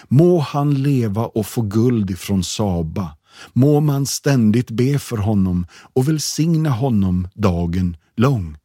Må 0.09 0.41
han 0.41 0.83
leva 0.83 1.27
och 1.27 1.47
få 1.47 1.63
guld 1.63 2.11
ifrån 2.11 2.45
Saba. 2.45 3.17
må 3.53 3.81
man 3.81 4.07
ständigt 4.07 4.71
be 4.71 4.99
för 4.99 5.17
honom 5.17 5.67
och 5.95 6.09
välsigna 6.09 6.71
honom 6.71 7.29
dagen 7.35 7.97
lång. 8.17 8.57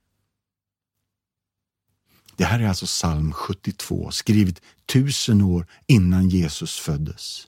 Det 2.35 2.45
här 2.45 2.59
är 2.59 2.67
alltså 2.67 2.85
psalm 2.85 3.33
72, 3.33 4.11
skrivet 4.11 4.61
tusen 4.93 5.41
år 5.41 5.67
innan 5.87 6.29
Jesus 6.29 6.79
föddes. 6.79 7.47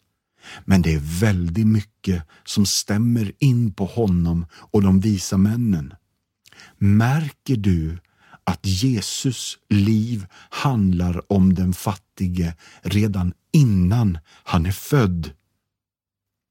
Men 0.66 0.82
det 0.82 0.94
är 0.94 1.20
väldigt 1.20 1.68
mycket 1.68 2.24
som 2.46 2.66
stämmer 2.66 3.32
in 3.40 3.74
på 3.74 3.86
honom 3.86 4.46
och 4.72 4.82
de 4.82 5.00
visa 5.00 5.38
männen. 5.38 5.94
Märker 6.78 7.56
du 7.56 7.98
att 8.44 8.66
Jesus 8.66 9.58
liv 9.70 10.26
handlar 10.50 11.32
om 11.32 11.54
den 11.54 11.74
fattige 11.74 12.56
redan 12.82 13.34
innan 13.52 14.18
han 14.44 14.66
är 14.66 14.72
född? 14.72 15.32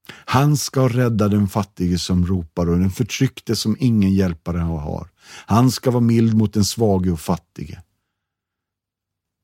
Han 0.09 0.57
ska 0.57 0.87
rädda 0.87 1.27
den 1.27 1.47
fattige 1.47 1.97
som 1.97 2.25
ropar 2.25 2.69
och 2.69 2.79
den 2.79 2.91
förtryckte 2.91 3.55
som 3.55 3.77
ingen 3.79 4.13
hjälpare 4.13 4.57
har. 4.57 5.09
Han 5.45 5.71
ska 5.71 5.91
vara 5.91 6.01
mild 6.01 6.33
mot 6.33 6.53
den 6.53 6.65
svage 6.65 7.11
och 7.11 7.19
fattige. 7.19 7.81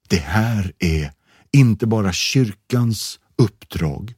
Det 0.09 0.19
här 0.19 0.73
är 0.79 1.11
inte 1.51 1.87
bara 1.87 2.13
kyrkans 2.13 3.19
uppdrag 3.35 4.13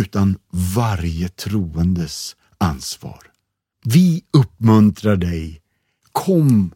utan 0.00 0.38
varje 0.50 1.28
troendes 1.28 2.36
ansvar. 2.58 3.20
Vi 3.84 4.24
uppmuntrar 4.32 5.16
dig. 5.16 5.60
Kom 6.12 6.72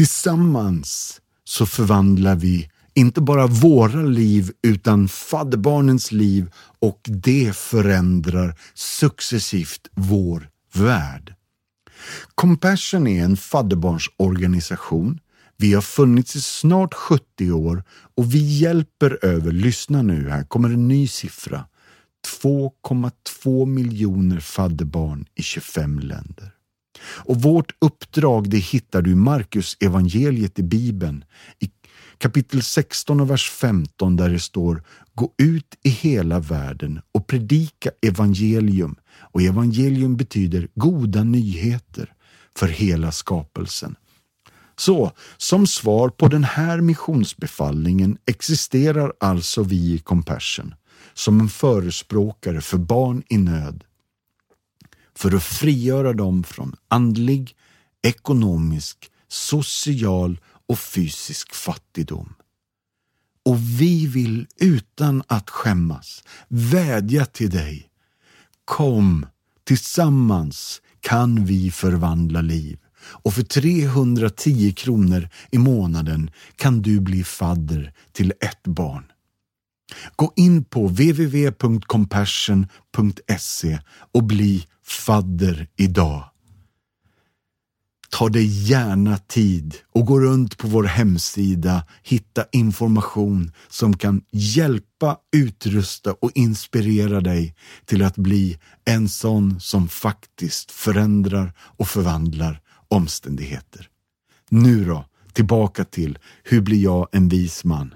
tillsammans 0.00 1.20
så 1.44 1.66
förvandlar 1.66 2.36
vi 2.36 2.70
inte 2.94 3.20
bara 3.20 3.46
våra 3.46 4.02
liv 4.02 4.52
utan 4.62 5.08
fadderbarnens 5.08 6.12
liv 6.12 6.50
och 6.78 7.00
det 7.04 7.56
förändrar 7.56 8.54
successivt 8.74 9.88
vår 9.94 10.48
värld. 10.74 11.34
Compassion 12.34 13.06
är 13.06 13.24
en 13.24 13.36
fadderbarnsorganisation. 13.36 15.20
Vi 15.56 15.74
har 15.74 15.82
funnits 15.82 16.36
i 16.36 16.40
snart 16.40 16.94
70 16.94 17.52
år 17.52 17.84
och 18.16 18.34
vi 18.34 18.58
hjälper 18.58 19.24
över, 19.24 19.52
lyssna 19.52 20.02
nu, 20.02 20.30
här 20.30 20.44
kommer 20.44 20.68
en 20.68 20.88
ny 20.88 21.08
siffra, 21.08 21.64
2,2 22.42 23.66
miljoner 23.66 24.40
fadderbarn 24.40 25.26
i 25.34 25.42
25 25.42 25.98
länder. 25.98 26.59
Och 27.02 27.42
vårt 27.42 27.72
uppdrag 27.80 28.50
det 28.50 28.58
hittar 28.58 29.02
du 29.02 29.10
i 29.10 29.14
Markus 29.14 29.76
evangeliet 29.80 30.58
i 30.58 30.62
Bibeln 30.62 31.24
i 31.58 31.70
kapitel 32.18 32.62
16 32.62 33.20
och 33.20 33.30
vers 33.30 33.50
15 33.50 34.16
där 34.16 34.28
det 34.28 34.40
står 34.40 34.82
Gå 35.14 35.32
ut 35.38 35.76
i 35.82 35.88
hela 35.88 36.40
världen 36.40 37.00
och 37.12 37.26
predika 37.26 37.90
evangelium. 38.06 38.96
Och 39.32 39.42
evangelium 39.42 40.16
betyder 40.16 40.68
goda 40.74 41.24
nyheter 41.24 42.12
för 42.56 42.68
hela 42.68 43.12
skapelsen. 43.12 43.96
Så 44.76 45.12
som 45.36 45.66
svar 45.66 46.08
på 46.08 46.28
den 46.28 46.44
här 46.44 46.80
missionsbefallningen 46.80 48.18
existerar 48.26 49.12
alltså 49.20 49.62
vi 49.62 49.94
i 49.94 49.98
Compassion 49.98 50.74
som 51.14 51.40
en 51.40 51.48
förespråkare 51.48 52.60
för 52.60 52.78
barn 52.78 53.22
i 53.28 53.38
nöd 53.38 53.84
för 55.20 55.34
att 55.34 55.42
frigöra 55.42 56.12
dem 56.12 56.44
från 56.44 56.74
andlig, 56.88 57.56
ekonomisk, 58.02 59.10
social 59.28 60.40
och 60.68 60.78
fysisk 60.78 61.54
fattigdom. 61.54 62.34
Och 63.44 63.58
vi 63.80 64.06
vill 64.06 64.46
utan 64.56 65.22
att 65.26 65.50
skämmas 65.50 66.24
vädja 66.48 67.24
till 67.24 67.50
dig. 67.50 67.90
Kom, 68.64 69.26
tillsammans 69.64 70.82
kan 71.00 71.44
vi 71.44 71.70
förvandla 71.70 72.40
liv. 72.40 72.78
Och 72.96 73.34
för 73.34 73.42
310 73.42 74.72
kronor 74.72 75.28
i 75.50 75.58
månaden 75.58 76.30
kan 76.56 76.82
du 76.82 77.00
bli 77.00 77.24
fadder 77.24 77.92
till 78.12 78.32
ett 78.40 78.62
barn. 78.62 79.04
Gå 80.16 80.32
in 80.36 80.64
på 80.64 80.86
www.compassion.se 80.86 83.78
och 84.12 84.24
bli 84.24 84.66
fadder 84.86 85.68
idag. 85.76 86.24
Ta 88.10 88.28
dig 88.28 88.70
gärna 88.70 89.18
tid 89.18 89.74
och 89.92 90.06
gå 90.06 90.20
runt 90.20 90.58
på 90.58 90.68
vår 90.68 90.84
hemsida, 90.84 91.84
hitta 92.02 92.44
information 92.52 93.52
som 93.68 93.96
kan 93.96 94.22
hjälpa, 94.30 95.16
utrusta 95.36 96.12
och 96.12 96.30
inspirera 96.34 97.20
dig 97.20 97.54
till 97.84 98.02
att 98.02 98.16
bli 98.16 98.58
en 98.84 99.08
sån 99.08 99.60
som 99.60 99.88
faktiskt 99.88 100.70
förändrar 100.70 101.52
och 101.58 101.88
förvandlar 101.88 102.60
omständigheter. 102.88 103.88
Nu 104.48 104.84
då, 104.84 105.04
tillbaka 105.32 105.84
till 105.84 106.18
Hur 106.44 106.60
blir 106.60 106.82
jag 106.82 107.08
en 107.12 107.28
vis 107.28 107.64
man? 107.64 107.94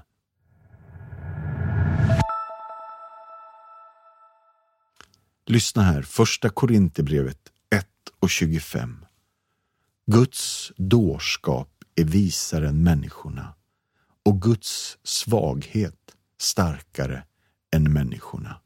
Lyssna 5.46 5.83
här, 5.83 6.02
första 6.02 6.50
Korinthierbrevet 6.50 7.38
1 7.70 7.87
och 8.20 8.30
25. 8.30 9.04
Guds 10.07 10.72
dårskap 10.76 11.70
är 11.94 12.04
visare 12.04 12.68
än 12.68 12.83
människorna 12.83 13.54
och 14.24 14.42
Guds 14.42 14.98
svaghet 15.02 16.16
starkare 16.40 17.24
än 17.74 17.92
människorna. 17.92 18.61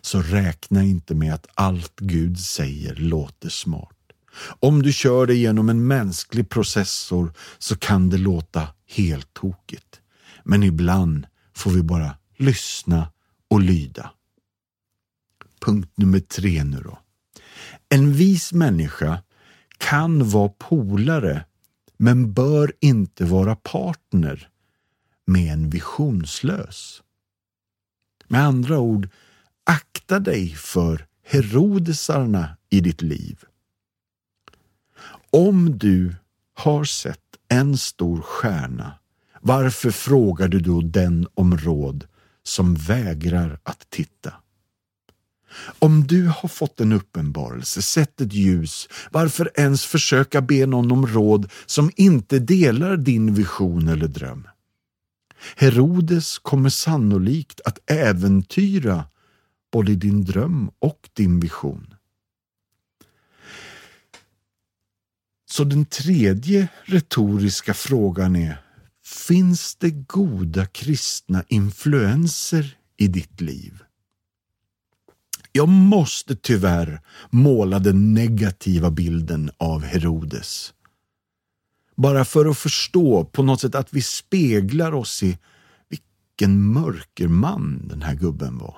Så 0.00 0.22
räkna 0.22 0.82
inte 0.82 1.14
med 1.14 1.34
att 1.34 1.46
allt 1.54 2.00
Gud 2.00 2.40
säger 2.40 2.94
låter 2.94 3.48
smart. 3.48 3.98
Om 4.60 4.82
du 4.82 4.92
kör 4.92 5.26
det 5.26 5.34
genom 5.34 5.68
en 5.68 5.86
mänsklig 5.86 6.48
processor 6.48 7.32
så 7.58 7.76
kan 7.76 8.10
det 8.10 8.18
låta 8.18 8.68
helt 8.86 9.34
tokigt. 9.34 10.00
Men 10.44 10.62
ibland 10.62 11.26
får 11.54 11.70
vi 11.70 11.82
bara 11.82 12.16
lyssna 12.36 13.12
och 13.48 13.60
lyda. 13.60 14.10
Punkt 15.64 15.92
nummer 15.94 16.20
tre 16.20 16.64
nu 16.64 16.80
då. 16.84 16.98
En 17.88 18.12
vis 18.12 18.52
människa 18.52 19.22
kan 19.78 20.28
vara 20.28 20.48
polare 20.48 21.44
men 21.96 22.32
bör 22.32 22.72
inte 22.80 23.24
vara 23.24 23.56
partner 23.56 24.48
med 25.26 25.52
en 25.52 25.70
visionslös. 25.70 27.02
Med 28.28 28.44
andra 28.44 28.78
ord, 28.78 29.08
akta 29.64 30.18
dig 30.18 30.48
för 30.48 31.06
Herodesarna 31.24 32.56
i 32.70 32.80
ditt 32.80 33.02
liv. 33.02 33.44
Om 35.30 35.78
du 35.78 36.14
har 36.54 36.84
sett 36.84 37.18
en 37.48 37.78
stor 37.78 38.20
stjärna, 38.20 38.98
varför 39.40 39.90
frågar 39.90 40.48
du 40.48 40.60
då 40.60 40.80
den 40.80 41.26
om 41.34 41.58
råd 41.58 42.06
som 42.42 42.74
vägrar 42.74 43.60
att 43.62 43.90
titta? 43.90 44.41
Om 45.78 46.06
du 46.06 46.26
har 46.26 46.48
fått 46.48 46.80
en 46.80 46.92
uppenbarelse, 46.92 47.82
sett 47.82 48.20
ett 48.20 48.32
ljus, 48.32 48.88
varför 49.10 49.50
ens 49.54 49.84
försöka 49.84 50.40
be 50.40 50.66
någon 50.66 50.92
om 50.92 51.06
råd 51.06 51.50
som 51.66 51.90
inte 51.96 52.38
delar 52.38 52.96
din 52.96 53.34
vision 53.34 53.88
eller 53.88 54.08
dröm? 54.08 54.48
Herodes 55.56 56.38
kommer 56.38 56.68
sannolikt 56.68 57.60
att 57.64 57.90
äventyra 57.90 59.04
både 59.72 59.94
din 59.94 60.24
dröm 60.24 60.70
och 60.78 61.08
din 61.12 61.40
vision. 61.40 61.94
Så 65.50 65.64
den 65.64 65.84
tredje 65.84 66.68
retoriska 66.84 67.74
frågan 67.74 68.36
är, 68.36 68.60
finns 69.04 69.76
det 69.76 69.90
goda 69.90 70.66
kristna 70.66 71.44
influenser 71.48 72.76
i 72.96 73.08
ditt 73.08 73.40
liv? 73.40 73.82
Jag 75.52 75.68
måste 75.68 76.36
tyvärr 76.36 77.00
måla 77.30 77.78
den 77.78 78.14
negativa 78.14 78.90
bilden 78.90 79.50
av 79.58 79.82
Herodes. 79.82 80.72
Bara 81.96 82.24
för 82.24 82.46
att 82.46 82.58
förstå 82.58 83.24
på 83.24 83.42
något 83.42 83.60
sätt 83.60 83.74
att 83.74 83.94
vi 83.94 84.02
speglar 84.02 84.94
oss 84.94 85.22
i 85.22 85.38
vilken 85.88 86.62
mörkerman 86.72 87.88
den 87.88 88.02
här 88.02 88.14
gubben 88.14 88.58
var. 88.58 88.76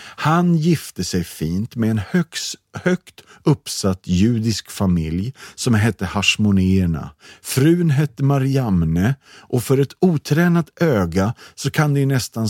Han 0.00 0.56
gifte 0.56 1.04
sig 1.04 1.24
fint 1.24 1.76
med 1.76 1.90
en 1.90 1.98
högst, 1.98 2.54
högt 2.72 3.20
uppsatt 3.42 4.00
judisk 4.04 4.70
familj 4.70 5.34
som 5.54 5.74
hette 5.74 6.06
Hashmoneerna. 6.06 7.10
Frun 7.42 7.90
hette 7.90 8.22
Mariamne 8.22 9.14
och 9.24 9.62
för 9.62 9.78
ett 9.78 9.96
otränat 10.00 10.82
öga 10.82 11.34
så 11.54 11.70
kan 11.70 11.94
det 11.94 12.06
nästan 12.06 12.48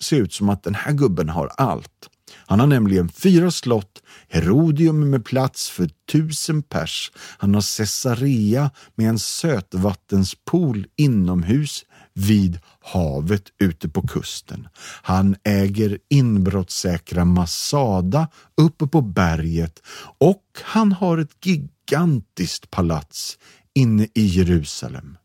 se 0.00 0.16
ut 0.16 0.32
som 0.32 0.48
att 0.48 0.62
den 0.62 0.74
här 0.74 0.92
gubben 0.92 1.28
har 1.28 1.50
allt. 1.56 2.10
Han 2.46 2.60
har 2.60 2.66
nämligen 2.66 3.08
fyra 3.08 3.50
slott, 3.50 4.02
Herodium 4.28 5.10
med 5.10 5.24
plats 5.24 5.70
för 5.70 5.90
tusen 6.12 6.62
pers. 6.62 7.12
Han 7.38 7.54
har 7.54 7.76
Caesarea 7.76 8.70
med 8.94 9.08
en 9.08 9.18
sötvattenspool 9.18 10.86
inomhus 10.96 11.84
vid 12.14 12.58
havet 12.80 13.42
ute 13.58 13.88
på 13.88 14.06
kusten. 14.06 14.68
Han 15.02 15.36
äger 15.44 15.98
inbrottssäkra 16.10 17.24
Masada 17.24 18.28
uppe 18.56 18.86
på 18.86 19.00
berget 19.00 19.82
och 20.18 20.42
han 20.62 20.92
har 20.92 21.18
ett 21.18 21.46
gigantiskt 21.46 22.70
palats 22.70 23.38
inne 23.74 24.06
i 24.14 24.26
Jerusalem. 24.26 25.16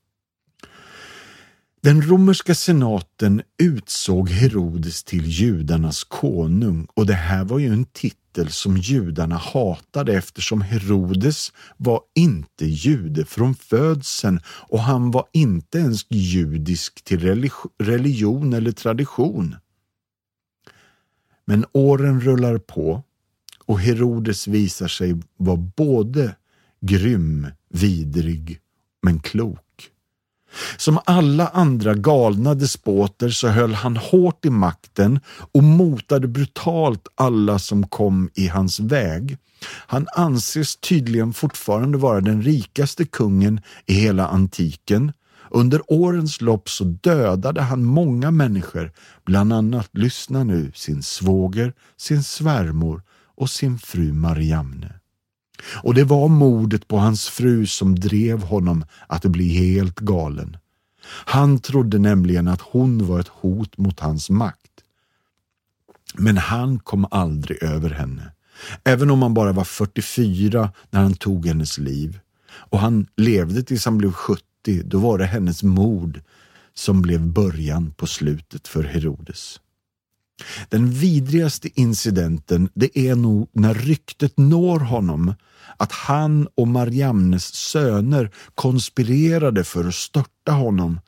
Den 1.83 2.01
romerska 2.01 2.55
senaten 2.55 3.41
utsåg 3.57 4.29
Herodes 4.29 5.03
till 5.03 5.27
judarnas 5.27 6.03
konung 6.03 6.87
och 6.93 7.05
det 7.05 7.13
här 7.13 7.43
var 7.43 7.59
ju 7.59 7.67
en 7.67 7.85
titel 7.85 8.51
som 8.51 8.77
judarna 8.77 9.37
hatade 9.37 10.13
eftersom 10.13 10.61
Herodes 10.61 11.53
var 11.77 12.01
inte 12.15 12.65
jude 12.65 13.25
från 13.25 13.55
födseln 13.55 14.39
och 14.45 14.79
han 14.79 15.11
var 15.11 15.25
inte 15.33 15.77
ens 15.77 16.05
judisk 16.09 17.03
till 17.03 17.51
religion 17.79 18.53
eller 18.53 18.71
tradition. 18.71 19.55
Men 21.45 21.65
åren 21.71 22.21
rullar 22.21 22.57
på 22.57 23.03
och 23.65 23.79
Herodes 23.79 24.47
visar 24.47 24.87
sig 24.87 25.15
vara 25.37 25.57
både 25.57 26.35
grym, 26.81 27.47
vidrig 27.69 28.59
men 29.01 29.19
klok. 29.19 29.70
Som 30.77 30.99
alla 31.05 31.47
andra 31.47 31.93
galna 31.93 32.53
despoter 32.53 33.29
så 33.29 33.47
höll 33.47 33.73
han 33.73 33.97
hårt 33.97 34.45
i 34.45 34.49
makten 34.49 35.19
och 35.51 35.63
motade 35.63 36.27
brutalt 36.27 37.07
alla 37.15 37.59
som 37.59 37.87
kom 37.87 38.29
i 38.33 38.47
hans 38.47 38.79
väg. 38.79 39.37
Han 39.87 40.07
anses 40.15 40.77
tydligen 40.77 41.33
fortfarande 41.33 41.97
vara 41.97 42.21
den 42.21 42.41
rikaste 42.41 43.05
kungen 43.05 43.61
i 43.85 43.93
hela 43.93 44.27
antiken. 44.27 45.11
Under 45.49 45.81
årens 45.87 46.41
lopp 46.41 46.69
så 46.69 46.83
dödade 46.83 47.61
han 47.61 47.83
många 47.83 48.31
människor, 48.31 48.91
bland 49.25 49.53
annat, 49.53 49.89
lyssna 49.91 50.43
nu, 50.43 50.71
sin 50.75 51.03
svåger, 51.03 51.73
sin 51.97 52.23
svärmor 52.23 53.01
och 53.35 53.49
sin 53.49 53.79
fru 53.79 54.13
Mariamne. 54.13 55.00
Och 55.63 55.93
det 55.93 56.03
var 56.03 56.27
mordet 56.27 56.87
på 56.87 56.97
hans 56.97 57.29
fru 57.29 57.65
som 57.65 57.99
drev 57.99 58.43
honom 58.43 58.85
att 59.07 59.25
bli 59.25 59.47
helt 59.47 59.99
galen. 59.99 60.57
Han 61.05 61.59
trodde 61.59 61.99
nämligen 61.99 62.47
att 62.47 62.61
hon 62.61 63.07
var 63.07 63.19
ett 63.19 63.27
hot 63.27 63.77
mot 63.77 63.99
hans 63.99 64.29
makt. 64.29 64.71
Men 66.13 66.37
han 66.37 66.79
kom 66.79 67.07
aldrig 67.11 67.63
över 67.63 67.89
henne. 67.89 68.31
Även 68.83 69.11
om 69.11 69.21
han 69.21 69.33
bara 69.33 69.51
var 69.51 69.63
44 69.63 70.71
när 70.89 71.01
han 71.01 71.13
tog 71.13 71.45
hennes 71.45 71.77
liv. 71.77 72.19
Och 72.51 72.79
han 72.79 73.07
levde 73.17 73.63
tills 73.63 73.85
han 73.85 73.97
blev 73.97 74.11
70, 74.11 74.43
då 74.85 74.99
var 74.99 75.17
det 75.17 75.25
hennes 75.25 75.63
mord 75.63 76.21
som 76.73 77.01
blev 77.01 77.27
början 77.27 77.91
på 77.91 78.07
slutet 78.07 78.67
för 78.67 78.83
Herodes. 78.83 79.59
Den 80.69 80.91
vidrigaste 80.91 81.69
incidenten 81.81 82.69
det 82.73 82.99
är 82.99 83.15
nog 83.15 83.49
när 83.53 83.73
ryktet 83.73 84.37
når 84.37 84.79
honom 84.79 85.33
att 85.77 85.91
han 85.91 86.47
och 86.55 86.67
Mariamnes 86.67 87.53
söner 87.55 88.31
konspirerade 88.55 89.63
för 89.63 89.87
att 89.87 89.95
störta 89.95 90.51
honom. 90.51 90.99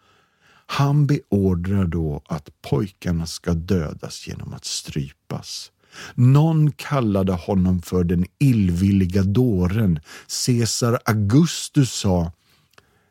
Han 0.66 1.08
beordrar 1.08 1.86
då 1.86 2.22
att 2.26 2.50
pojkarna 2.62 3.26
ska 3.26 3.54
dödas 3.54 4.28
genom 4.28 4.54
att 4.54 4.66
strypas. 4.66 5.72
Någon 6.16 6.72
kallade 6.72 7.34
honom 7.34 7.82
för 7.82 8.04
den 8.04 8.26
illvilliga 8.40 9.24
dåren. 9.24 10.00
Caesar 10.46 11.00
Augustus 11.06 11.92
sa 11.92 12.32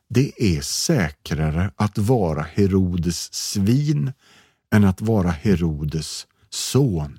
det 0.08 0.32
är 0.36 0.60
säkrare 0.60 1.70
att 1.76 1.98
vara 1.98 2.42
Herodes 2.42 3.34
svin 3.34 4.12
än 4.72 4.84
att 4.84 5.00
vara 5.00 5.30
Herodes 5.30 6.26
son. 6.50 7.18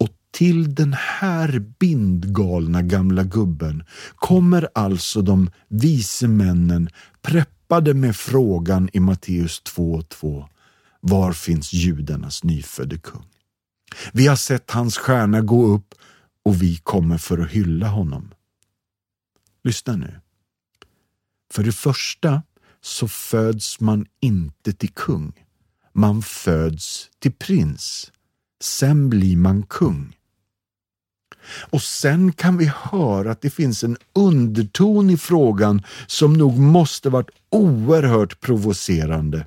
Och 0.00 0.08
till 0.30 0.74
den 0.74 0.92
här 0.92 1.58
bindgalna 1.58 2.82
gamla 2.82 3.24
gubben 3.24 3.84
kommer 4.14 4.68
alltså 4.74 5.22
de 5.22 5.50
vise 5.68 6.28
männen 6.28 6.88
preppade 7.22 7.94
med 7.94 8.16
frågan 8.16 8.88
i 8.92 9.00
Matteus 9.00 9.62
2.2 9.76 10.48
Var 11.00 11.32
finns 11.32 11.72
judarnas 11.72 12.44
nyfödde 12.44 12.98
kung? 12.98 13.24
Vi 14.12 14.26
har 14.26 14.36
sett 14.36 14.70
hans 14.70 14.98
stjärna 14.98 15.40
gå 15.40 15.66
upp 15.66 15.94
och 16.44 16.62
vi 16.62 16.76
kommer 16.76 17.18
för 17.18 17.38
att 17.38 17.50
hylla 17.50 17.88
honom. 17.88 18.34
Lyssna 19.64 19.96
nu. 19.96 20.20
För 21.52 21.64
det 21.64 21.72
första 21.72 22.42
så 22.86 23.08
föds 23.08 23.80
man 23.80 24.06
inte 24.20 24.72
till 24.72 24.92
kung. 24.92 25.32
Man 25.92 26.22
föds 26.22 27.10
till 27.18 27.32
prins. 27.32 28.12
Sen 28.60 29.10
blir 29.10 29.36
man 29.36 29.62
kung. 29.62 30.16
Och 31.46 31.82
sen 31.82 32.32
kan 32.32 32.56
vi 32.56 32.72
höra 32.74 33.30
att 33.30 33.40
det 33.40 33.50
finns 33.50 33.84
en 33.84 33.96
underton 34.14 35.10
i 35.10 35.16
frågan 35.16 35.82
som 36.06 36.32
nog 36.32 36.58
måste 36.58 37.10
varit 37.10 37.30
oerhört 37.50 38.40
provocerande. 38.40 39.46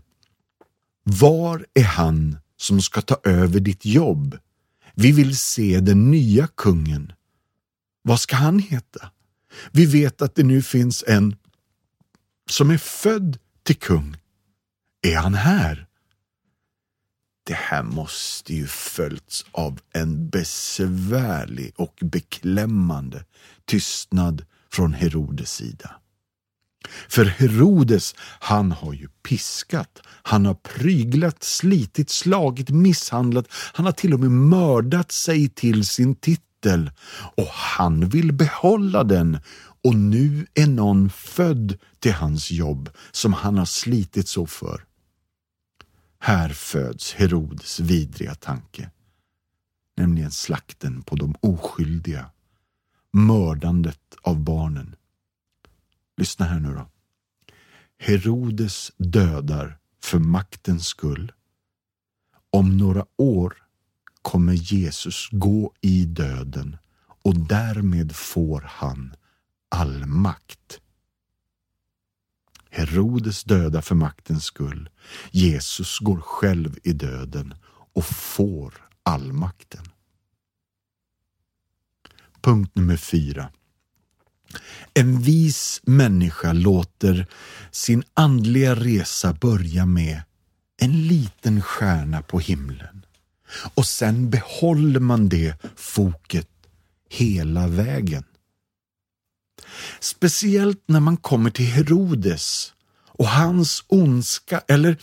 Var 1.04 1.66
är 1.74 1.84
han 1.84 2.38
som 2.58 2.82
ska 2.82 3.02
ta 3.02 3.20
över 3.24 3.60
ditt 3.60 3.86
jobb? 3.86 4.38
Vi 4.96 5.12
vill 5.12 5.38
se 5.38 5.80
den 5.80 6.12
nya 6.12 6.48
kungen. 6.48 7.12
Vad 8.02 8.20
ska 8.20 8.36
han 8.36 8.60
heta? 8.60 9.12
Vi 9.72 9.86
vet 9.86 10.22
att 10.22 10.36
det 10.36 10.44
nu 10.44 10.62
finns 10.62 11.04
en 11.08 11.36
som 12.50 12.70
är 12.70 12.78
född 12.78 13.38
till 13.64 13.80
kung. 13.80 14.18
Är 15.02 15.16
han 15.16 15.34
här? 15.34 15.86
Det 17.44 17.54
här 17.56 17.84
måste 17.84 18.54
ju 18.54 18.68
följts 18.68 19.46
av 19.52 19.80
en 19.94 20.30
besvärlig 20.30 21.74
och 21.76 22.00
beklämmande 22.02 23.26
tystnad 23.66 24.46
från 24.72 24.94
Herodes 24.94 25.52
sida. 25.52 25.92
För 27.10 27.26
Herodes, 27.26 28.16
han 28.40 28.72
har 28.72 28.94
ju 28.94 29.08
piskat, 29.08 30.02
han 30.06 30.46
har 30.46 30.54
pryglat, 30.54 31.44
slitit, 31.44 32.10
slagit, 32.10 32.70
misshandlat, 32.70 33.48
han 33.52 33.86
har 33.86 33.94
till 33.94 34.14
och 34.14 34.20
med 34.20 34.32
mördat 34.32 35.12
sig 35.12 35.50
till 35.50 35.86
sin 35.86 36.16
titel 36.16 36.92
och 37.36 37.48
han 37.48 38.10
vill 38.10 38.34
behålla 38.34 39.04
den 39.04 39.40
och 39.84 39.96
nu 39.96 40.48
är 40.54 40.68
någon 40.68 41.10
född 41.10 41.78
till 42.00 42.14
hans 42.14 42.52
jobb 42.52 42.90
som 43.12 43.34
han 43.34 43.58
har 43.58 43.66
slitit 43.66 44.28
så 44.28 44.46
för. 44.46 44.86
Här 46.20 46.50
föds 46.50 47.14
Herodes 47.14 47.80
vidriga 47.80 48.36
tanke, 48.36 48.92
nämligen 49.98 50.32
slakten 50.32 51.02
på 51.02 51.16
de 51.16 51.36
oskyldiga, 51.40 52.32
mördandet 53.12 54.16
av 54.22 54.40
barnen. 54.40 54.96
Lyssna 56.18 56.46
här 56.46 56.60
nu 56.60 56.74
då. 56.74 56.90
Herodes 58.00 58.92
dödar 58.98 59.78
för 60.02 60.20
maktens 60.20 60.88
skull. 60.88 61.32
Om 62.50 62.78
några 62.78 63.06
år 63.18 63.58
kommer 64.22 64.54
Jesus 64.54 65.30
gå 65.32 65.74
i 65.82 66.06
döden 66.06 66.78
och 67.24 67.36
därmed 67.36 68.16
får 68.16 68.62
han 68.62 69.16
all 69.70 70.06
makt. 70.06 70.80
Herodes 72.70 73.44
döda 73.44 73.82
för 73.82 73.96
maktens 73.96 74.44
skull. 74.46 74.90
Jesus 75.32 76.00
går 76.00 76.22
själv 76.22 76.78
i 76.84 76.94
döden 76.94 77.54
och 77.94 78.06
får 78.06 78.74
allmakten. 79.04 79.86
Punkt 82.42 82.72
nummer 82.76 82.98
fyra. 82.98 83.52
En 84.94 85.22
vis 85.22 85.82
människa 85.84 86.54
låter 86.54 87.28
sin 87.72 88.04
andliga 88.14 88.76
resa 88.76 89.34
börja 89.34 89.86
med 89.86 90.22
en 90.78 91.08
liten 91.08 91.62
stjärna 91.62 92.22
på 92.22 92.40
himlen 92.40 93.06
och 93.74 93.86
sen 93.86 94.30
behåller 94.30 95.00
man 95.00 95.30
det 95.30 95.64
foket 95.76 96.50
hela 97.10 97.68
vägen. 97.68 98.24
Speciellt 100.00 100.84
när 100.86 101.00
man 101.00 101.18
kommer 101.18 101.50
till 101.50 101.66
Herodes 101.66 102.74
och 103.08 103.28
hans 103.28 103.84
ondska, 103.88 104.62
eller 104.68 104.98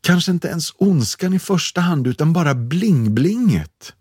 kanske 0.00 0.32
inte 0.32 0.48
ens 0.48 0.72
ondskan 0.76 1.34
i 1.34 1.38
första 1.38 1.80
hand, 1.80 2.06
utan 2.06 2.32
bara 2.32 2.54
blingblinget. 2.54 3.92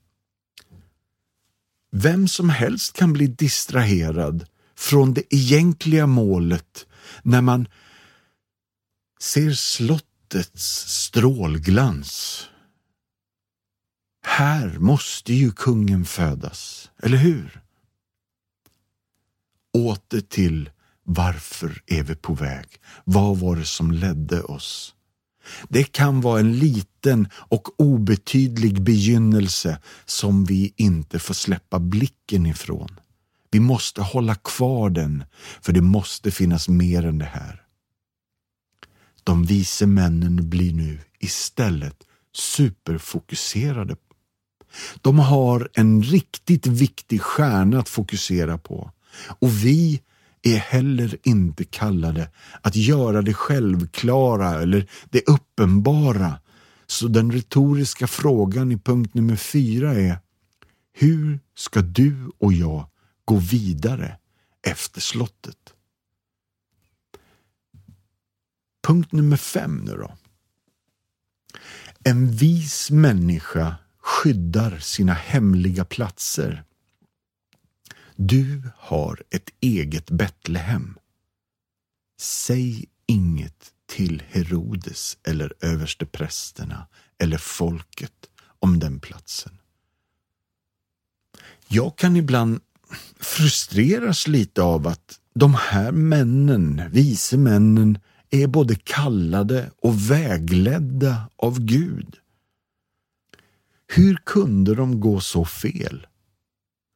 Vem 1.92 2.28
som 2.28 2.50
helst 2.50 2.94
kan 2.94 3.14
bli 3.14 3.28
distraherad 3.28 4.46
från 4.78 5.14
det 5.14 5.36
egentliga 5.36 6.08
målet 6.08 6.86
när 7.24 7.42
man 7.42 7.68
ser 9.20 9.52
slottets 9.52 10.94
strålglans. 11.04 12.44
Här 14.26 14.80
måste 14.80 15.34
ju 15.34 15.52
kungen 15.52 16.06
födas, 16.06 16.90
eller 17.04 17.18
hur? 17.18 17.62
Åter 19.74 20.22
till 20.22 20.70
varför 21.04 21.82
är 21.88 22.04
vi 22.04 22.16
på 22.16 22.34
väg? 22.34 22.66
Vad 23.04 23.38
var 23.38 23.56
det 23.56 23.66
som 23.66 23.92
ledde 23.92 24.42
oss? 24.42 24.96
Det 25.70 25.84
kan 25.84 26.22
vara 26.22 26.40
en 26.40 26.60
liten 26.60 27.28
och 27.34 27.80
obetydlig 27.80 28.82
begynnelse 28.82 29.80
som 30.06 30.46
vi 30.46 30.74
inte 30.78 31.20
får 31.20 31.34
släppa 31.34 31.80
blicken 31.80 32.46
ifrån. 32.46 33.00
Vi 33.52 33.60
måste 33.60 34.02
hålla 34.02 34.36
kvar 34.36 34.90
den, 34.90 35.24
för 35.62 35.74
det 35.74 35.82
måste 35.82 36.32
finnas 36.32 36.70
mer 36.70 37.06
än 37.06 37.18
det 37.18 37.26
här. 37.26 37.62
De 39.24 39.46
vise 39.46 39.88
männen 39.88 40.50
blir 40.50 40.74
nu 40.74 41.00
istället 41.20 41.98
superfokuserade. 42.34 43.96
De 45.02 45.20
har 45.20 45.70
en 45.74 46.04
riktigt 46.04 46.68
viktig 46.68 47.22
stjärna 47.22 47.80
att 47.80 47.90
fokusera 47.90 48.58
på 48.58 48.92
och 49.40 49.66
vi 49.66 50.02
är 50.42 50.58
heller 50.58 51.18
inte 51.24 51.64
kallade 51.64 52.30
att 52.62 52.76
göra 52.76 53.22
det 53.22 53.34
självklara 53.34 54.62
eller 54.62 54.90
det 55.10 55.30
uppenbara. 55.30 56.40
Så 56.88 57.08
den 57.08 57.32
retoriska 57.32 58.08
frågan 58.08 58.72
i 58.72 58.78
punkt 58.78 59.14
nummer 59.14 59.36
fyra 59.36 59.94
är 59.94 60.18
Hur 60.94 61.40
ska 61.56 61.82
du 61.82 62.32
och 62.38 62.54
jag 62.54 62.88
gå 63.26 63.36
vidare 63.36 64.18
efter 64.68 65.02
slottet? 65.02 65.74
Punkt 68.88 69.12
nummer 69.12 69.38
fem 69.38 69.82
nu 69.86 69.92
då. 69.92 70.18
En 72.04 72.32
vis 72.32 72.92
människa 72.92 73.76
skyddar 74.02 74.80
sina 74.80 75.14
hemliga 75.14 75.86
platser 75.86 76.64
du 78.28 78.62
har 78.78 79.24
ett 79.30 79.50
eget 79.60 80.10
Betlehem. 80.12 80.98
Säg 82.20 82.86
inget 83.06 83.72
till 83.86 84.24
Herodes 84.30 85.18
eller 85.24 85.54
översteprästerna 85.62 86.88
eller 87.18 87.38
folket 87.38 88.30
om 88.60 88.80
den 88.80 89.00
platsen. 89.00 89.58
Jag 91.68 91.98
kan 91.98 92.16
ibland 92.16 92.60
frustreras 93.20 94.28
lite 94.28 94.62
av 94.62 94.88
att 94.88 95.20
de 95.34 95.56
här 95.56 95.92
männen, 95.92 96.82
vise 96.92 97.38
männen, 97.38 98.00
är 98.30 98.48
både 98.48 98.76
kallade 98.76 99.72
och 99.82 100.12
vägledda 100.12 101.30
av 101.36 101.60
Gud. 101.60 102.16
Hur 103.88 104.16
kunde 104.16 104.76
de 104.76 105.00
gå 105.00 105.20
så 105.20 105.46
fel? 105.46 106.08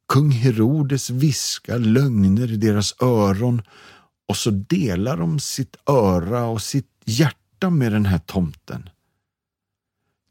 Kung 0.08 0.30
Herodes 0.30 1.10
viskar 1.10 1.78
lögner 1.78 2.52
i 2.52 2.56
deras 2.56 3.02
öron 3.02 3.62
och 4.28 4.36
så 4.36 4.50
delar 4.50 5.16
de 5.16 5.40
sitt 5.40 5.76
öra 5.86 6.46
och 6.46 6.62
sitt 6.62 6.90
hjärta 7.04 7.70
med 7.70 7.92
den 7.92 8.06
här 8.06 8.18
tomten. 8.18 8.88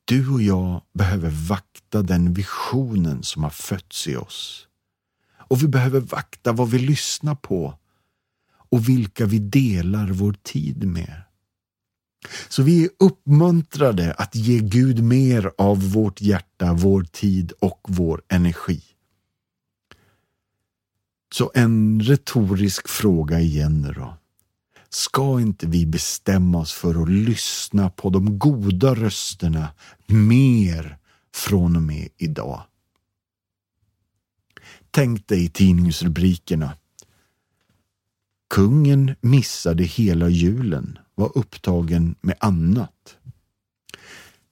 Du 0.06 0.30
och 0.30 0.42
jag 0.42 0.82
behöver 0.94 1.30
vakta 1.30 2.02
den 2.02 2.34
visionen 2.34 3.24
som 3.24 3.44
har 3.44 3.50
fötts 3.50 4.08
i 4.08 4.16
oss. 4.16 4.68
Och 5.38 5.64
vi 5.64 5.68
behöver 5.68 6.00
vakta 6.00 6.52
vad 6.52 6.70
vi 6.70 6.80
lyssnar 6.80 7.36
på 7.36 7.80
och 8.70 8.90
vilka 8.90 9.26
vi 9.26 9.40
delar 9.40 10.08
vår 10.08 10.36
tid 10.44 10.84
med. 10.88 11.22
Så 12.50 12.64
vi 12.64 12.84
är 12.84 12.90
uppmuntrade 13.00 14.14
att 14.14 14.36
ge 14.36 14.60
Gud 14.60 15.04
mer 15.04 15.52
av 15.58 15.92
vårt 15.92 16.22
hjärta, 16.22 16.74
vår 16.74 17.04
tid 17.04 17.52
och 17.60 17.82
vår 17.88 18.22
energi. 18.28 18.82
Så 21.34 21.52
en 21.54 22.02
retorisk 22.02 22.88
fråga 22.88 23.40
igen 23.40 23.94
då. 23.96 24.18
Ska 24.90 25.42
inte 25.42 25.68
vi 25.68 25.86
bestämma 25.86 26.58
oss 26.58 26.74
för 26.74 27.02
att 27.04 27.10
lyssna 27.10 27.90
på 27.90 28.10
de 28.10 28.40
goda 28.40 28.96
rösterna 28.96 29.70
mer 30.08 30.98
från 31.34 31.76
och 31.76 31.82
med 31.82 32.10
idag? 32.18 32.64
Tänk 34.92 35.28
dig 35.28 35.50
tidningsrubrikerna. 35.50 36.78
Kungen 38.50 39.16
missade 39.22 39.84
hela 39.84 40.30
julen, 40.30 41.00
var 41.16 41.38
upptagen 41.38 42.16
med 42.22 42.36
annat. 42.40 43.18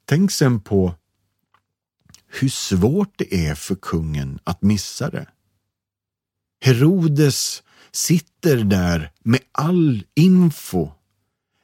Tänk 0.06 0.32
sen 0.32 0.62
på 0.62 0.96
hur 2.28 2.50
svårt 2.50 3.14
det 3.16 3.48
är 3.48 3.56
för 3.56 3.76
kungen 3.76 4.40
att 4.44 4.62
missa 4.62 5.10
det. 5.10 5.28
Herodes 6.66 7.64
sitter 7.92 8.58
där 8.58 9.12
med 9.24 9.40
all 9.52 10.04
info. 10.16 10.92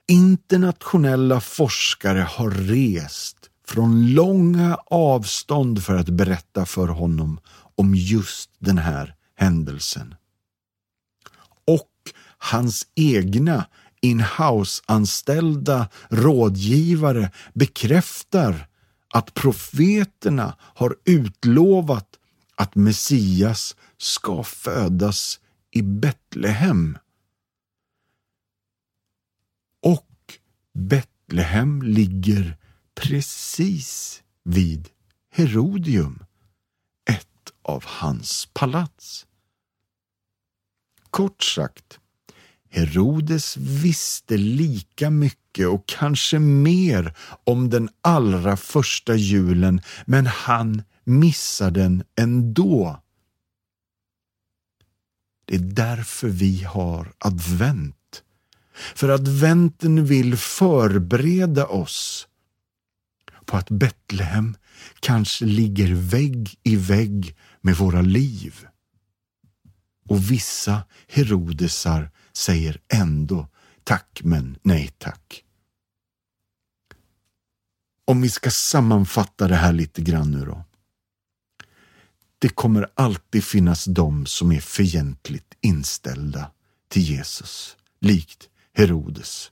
Internationella 0.07 1.41
forskare 1.41 2.19
har 2.19 2.51
rest 2.51 3.37
från 3.67 4.13
långa 4.13 4.77
avstånd 4.85 5.83
för 5.83 5.95
att 5.95 6.09
berätta 6.09 6.65
för 6.65 6.87
honom 6.87 7.39
om 7.75 7.95
just 7.95 8.49
den 8.59 8.77
här 8.77 9.15
händelsen. 9.35 10.15
Och 11.67 11.91
hans 12.37 12.87
egna 12.95 13.65
in-house-anställda 14.01 15.87
rådgivare 16.09 17.31
bekräftar 17.53 18.67
att 19.13 19.33
profeterna 19.33 20.55
har 20.59 20.95
utlovat 21.05 22.18
att 22.59 22.75
Messias 22.75 23.75
ska 23.97 24.43
födas 24.43 25.39
i 25.71 25.81
Betlehem. 25.81 26.97
Och 29.81 30.39
Betlehem 30.73 31.81
ligger 31.81 32.57
precis 32.93 34.23
vid 34.43 34.89
Herodium, 35.29 36.23
ett 37.09 37.53
av 37.61 37.83
hans 37.85 38.49
palats. 38.53 39.27
Kort 41.09 41.43
sagt, 41.43 41.98
Herodes 42.69 43.57
visste 43.57 44.37
lika 44.37 45.09
mycket 45.09 45.67
och 45.67 45.83
kanske 45.87 46.39
mer 46.39 47.13
om 47.43 47.69
den 47.69 47.89
allra 48.01 48.57
första 48.57 49.15
julen, 49.15 49.81
men 50.05 50.27
han 50.27 50.83
missar 51.03 51.71
den 51.71 52.03
ändå. 52.15 53.03
Det 55.45 55.55
är 55.55 55.59
därför 55.59 56.27
vi 56.27 56.63
har 56.63 57.13
advent. 57.17 58.23
För 58.95 59.09
adventen 59.09 60.05
vill 60.05 60.37
förbereda 60.37 61.65
oss 61.65 62.27
på 63.45 63.57
att 63.57 63.69
Betlehem 63.69 64.55
kanske 64.99 65.45
ligger 65.45 65.93
vägg 65.93 66.55
i 66.63 66.75
vägg 66.75 67.35
med 67.61 67.75
våra 67.75 68.01
liv. 68.01 68.65
Och 70.09 70.31
vissa 70.31 70.83
Herodesar 71.07 72.11
säger 72.33 72.81
ändå 72.93 73.47
tack 73.83 74.21
men 74.23 74.57
nej 74.61 74.89
tack. 74.97 75.43
Om 78.05 78.21
vi 78.21 78.29
ska 78.29 78.51
sammanfatta 78.51 79.47
det 79.47 79.55
här 79.55 79.73
lite 79.73 80.01
grann 80.01 80.31
nu 80.31 80.45
då. 80.45 80.63
Det 82.39 82.49
kommer 82.49 82.89
alltid 82.95 83.43
finnas 83.43 83.85
de 83.85 84.25
som 84.25 84.51
är 84.51 84.59
fientligt 84.59 85.53
inställda 85.61 86.51
till 86.87 87.01
Jesus, 87.01 87.77
likt 87.99 88.49
Herodes. 88.73 89.51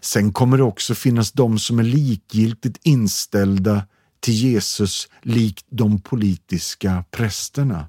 Sen 0.00 0.32
kommer 0.32 0.56
det 0.56 0.62
också 0.62 0.94
finnas 0.94 1.32
de 1.32 1.58
som 1.58 1.78
är 1.78 1.82
likgiltigt 1.82 2.78
inställda 2.82 3.86
till 4.20 4.34
Jesus 4.34 5.08
likt 5.22 5.66
de 5.68 6.00
politiska 6.00 7.04
prästerna. 7.10 7.88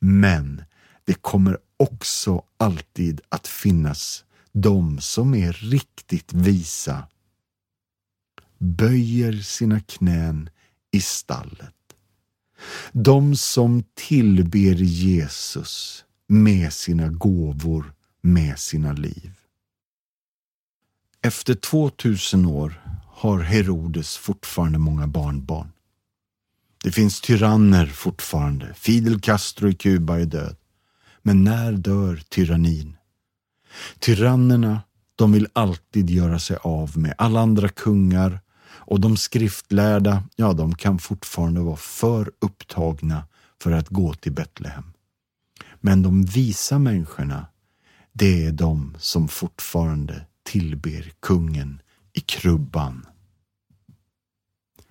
Men 0.00 0.64
det 1.08 1.14
kommer 1.14 1.58
också 1.76 2.42
alltid 2.56 3.20
att 3.28 3.48
finnas 3.48 4.24
de 4.52 5.00
som 5.00 5.34
är 5.34 5.52
riktigt 5.52 6.32
visa, 6.32 7.08
böjer 8.58 9.32
sina 9.32 9.80
knän 9.80 10.50
i 10.90 11.00
stallet. 11.00 11.74
De 12.92 13.36
som 13.36 13.84
tillber 13.94 14.74
Jesus 14.74 16.04
med 16.26 16.72
sina 16.72 17.08
gåvor, 17.08 17.92
med 18.20 18.58
sina 18.58 18.92
liv. 18.92 19.32
Efter 21.22 21.54
2000 21.54 22.46
år 22.46 22.82
har 23.06 23.40
Herodes 23.40 24.16
fortfarande 24.16 24.78
många 24.78 25.06
barnbarn. 25.06 25.72
Det 26.84 26.92
finns 26.92 27.20
tyranner 27.20 27.86
fortfarande. 27.86 28.74
Fidel 28.74 29.20
Castro 29.20 29.68
i 29.68 29.74
Kuba 29.74 30.18
är 30.18 30.24
död. 30.24 30.56
Men 31.28 31.44
när 31.44 31.72
dör 31.72 32.22
tyrannin? 32.28 32.96
Tyrannerna, 33.98 34.80
de 35.16 35.32
vill 35.32 35.48
alltid 35.52 36.10
göra 36.10 36.38
sig 36.38 36.56
av 36.62 36.98
med 36.98 37.14
alla 37.18 37.40
andra 37.40 37.68
kungar 37.68 38.40
och 38.66 39.00
de 39.00 39.16
skriftlärda, 39.16 40.22
ja, 40.36 40.52
de 40.52 40.74
kan 40.74 40.98
fortfarande 40.98 41.60
vara 41.60 41.76
för 41.76 42.32
upptagna 42.38 43.24
för 43.62 43.72
att 43.72 43.88
gå 43.88 44.14
till 44.14 44.32
Betlehem. 44.32 44.92
Men 45.80 46.02
de 46.02 46.24
visa 46.24 46.78
människorna, 46.78 47.46
det 48.12 48.46
är 48.46 48.52
de 48.52 48.96
som 48.98 49.28
fortfarande 49.28 50.26
tillber 50.42 51.12
kungen 51.20 51.82
i 52.12 52.20
krubban. 52.20 53.06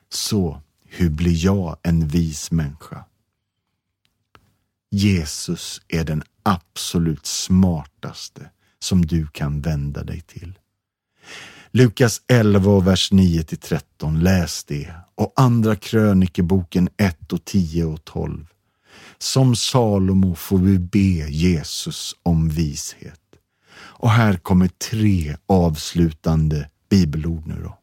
Så, 0.10 0.62
hur 0.86 1.10
blir 1.10 1.46
jag 1.46 1.78
en 1.84 2.08
vis 2.08 2.52
människa? 2.52 3.06
Jesus 4.90 5.82
är 5.88 6.04
den 6.04 6.24
absolut 6.44 7.26
smartaste 7.26 8.50
som 8.80 9.06
du 9.06 9.28
kan 9.28 9.62
vända 9.62 10.04
dig 10.04 10.22
till. 10.22 10.60
Lukas 11.72 12.22
11 12.28 12.72
och 12.72 12.88
vers 12.88 13.12
9 13.12 13.44
till 13.44 13.58
13, 13.58 14.20
läs 14.20 14.64
det. 14.64 14.94
Och 15.16 15.34
andra 15.36 15.76
krönikeboken 15.76 16.90
1 16.98 17.34
och 17.34 17.46
10 17.46 17.86
och 17.86 18.06
12. 18.06 18.48
Som 19.18 19.56
Salomo 19.56 20.36
får 20.36 20.58
vi 20.58 20.80
be 20.80 21.30
Jesus 21.30 22.16
om 22.24 22.50
vishet. 22.50 23.22
Och 23.76 24.10
här 24.10 24.38
kommer 24.38 24.68
tre 24.68 25.38
avslutande 25.46 26.70
bibelord 26.90 27.48
nu 27.48 27.62
då. 27.64 27.78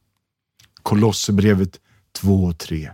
Kolosserbrevet 0.82 1.80
2 2.12 2.44
och 2.44 2.58
3. 2.58 2.90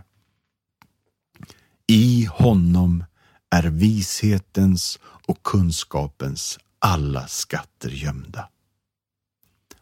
I 1.87 2.25
honom 2.25 3.03
är 3.51 3.63
vishetens 3.63 4.99
och 5.27 5.43
kunskapens 5.43 6.59
alla 6.79 7.27
skatter 7.27 7.89
gömda. 7.89 8.49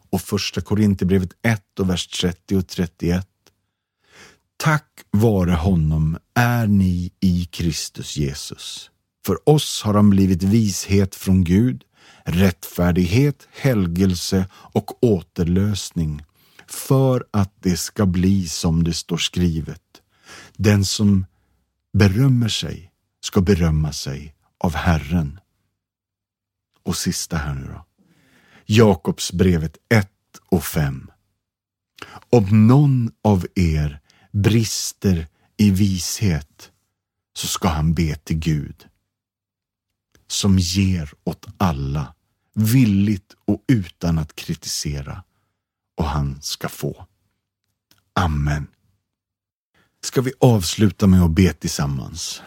Och 0.10 0.21
första 0.21 0.62
Korinthierbrevet 0.62 1.34
1 1.41 1.79
och 1.79 1.89
vers 1.89 2.08
30 2.08 2.58
och 2.58 2.67
31. 2.67 3.27
Tack 4.58 4.88
vare 5.12 5.51
honom 5.51 6.17
är 6.34 6.67
ni 6.67 7.12
i 7.19 7.45
Kristus 7.45 8.17
Jesus. 8.17 8.91
För 9.25 9.49
oss 9.49 9.82
har 9.84 9.93
han 9.93 10.10
blivit 10.10 10.43
vishet 10.43 11.15
från 11.15 11.43
Gud, 11.43 11.84
rättfärdighet, 12.23 13.47
helgelse 13.51 14.45
och 14.53 15.03
återlösning 15.03 16.23
för 16.67 17.25
att 17.32 17.53
det 17.60 17.77
ska 17.77 18.05
bli 18.05 18.47
som 18.47 18.84
det 18.84 18.93
står 18.93 19.17
skrivet. 19.17 19.82
Den 20.58 20.86
som 20.86 21.25
berömmer 21.93 22.49
sig 22.49 22.88
ska 23.21 23.41
berömma 23.41 23.93
sig 23.93 24.36
av 24.58 24.75
Herren. 24.75 25.39
Och 26.84 26.97
sista 26.97 27.38
här 27.38 27.53
nu 27.53 27.67
då. 27.67 27.86
Jakobsbrevet 28.65 29.77
1 29.89 30.12
och 30.49 30.63
5. 30.63 31.12
Om 32.29 32.67
någon 32.67 33.12
av 33.21 33.47
er 33.55 33.99
brister 34.32 35.27
i 35.58 35.71
vishet 35.71 36.71
så 37.34 37.47
ska 37.47 37.67
han 37.67 37.93
be 37.93 38.15
till 38.15 38.39
Gud 38.39 38.88
som 40.27 40.60
ger 40.60 41.13
åt 41.23 41.47
alla 41.58 42.15
villigt 42.53 43.36
och 43.45 43.63
utan 43.67 44.19
att 44.19 44.36
kritisera 44.36 45.23
och 45.95 46.05
han 46.05 46.41
ska 46.41 46.69
få. 46.69 47.08
Amen. 48.13 48.67
Ska 50.01 50.21
vi 50.21 50.34
avsluta 50.39 51.08
med 51.08 51.21
att 51.21 51.32
be 51.32 51.53
tillsammans? 51.53 52.41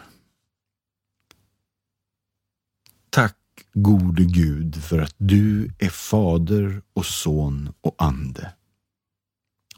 Tack 3.11 3.37
gode 3.75 4.25
Gud 4.25 4.83
för 4.85 4.99
att 4.99 5.15
du 5.17 5.71
är 5.79 5.89
Fader 5.89 6.83
och 6.93 7.07
Son 7.07 7.73
och 7.81 7.95
Ande. 7.99 8.53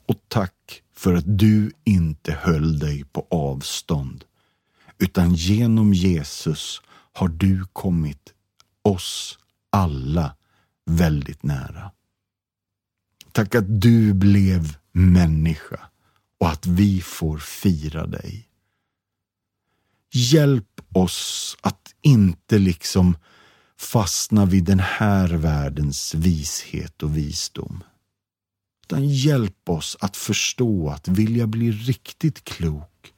Och 0.07 0.17
tack 0.29 0.83
för 0.93 1.15
att 1.15 1.39
du 1.39 1.73
inte 1.85 2.33
höll 2.33 2.79
dig 2.79 3.05
på 3.05 3.27
avstånd, 3.31 4.25
utan 4.99 5.35
genom 5.35 5.95
Jesus 5.95 6.83
har 7.13 7.29
du 7.29 7.65
kommit 7.73 8.35
oss 8.83 9.39
alla 9.71 10.37
väldigt 10.87 11.43
nära. 11.43 11.91
Tack 13.33 13.55
att 13.55 13.81
du 13.81 14.15
blev 14.15 14.77
människa 14.93 15.81
och 16.39 16.49
att 16.49 16.67
vi 16.67 17.01
får 17.01 17.39
fira 17.39 18.07
dig. 18.07 18.49
Hjälp 20.13 20.81
oss 20.93 21.57
att 21.61 21.95
inte 22.03 22.59
liksom 22.59 23.17
fastna 23.81 24.45
vid 24.45 24.65
den 24.65 24.81
här 24.81 25.29
världens 25.29 26.15
vishet 26.15 27.03
och 27.03 27.17
visdom. 27.17 27.85
Utan 28.85 29.09
hjälp 29.09 29.69
oss 29.69 29.97
att 30.01 30.17
förstå 30.17 30.89
att 30.89 31.09
vilja 31.09 31.47
bli 31.47 31.73
riktigt 31.73 32.45
klok 32.45 33.13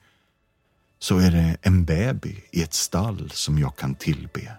så 0.98 1.18
är 1.18 1.30
det 1.30 1.56
en 1.62 1.84
baby 1.84 2.36
i 2.50 2.62
ett 2.62 2.74
stall 2.74 3.30
som 3.30 3.58
jag 3.58 3.76
kan 3.76 3.94
tillbe. 3.94 4.58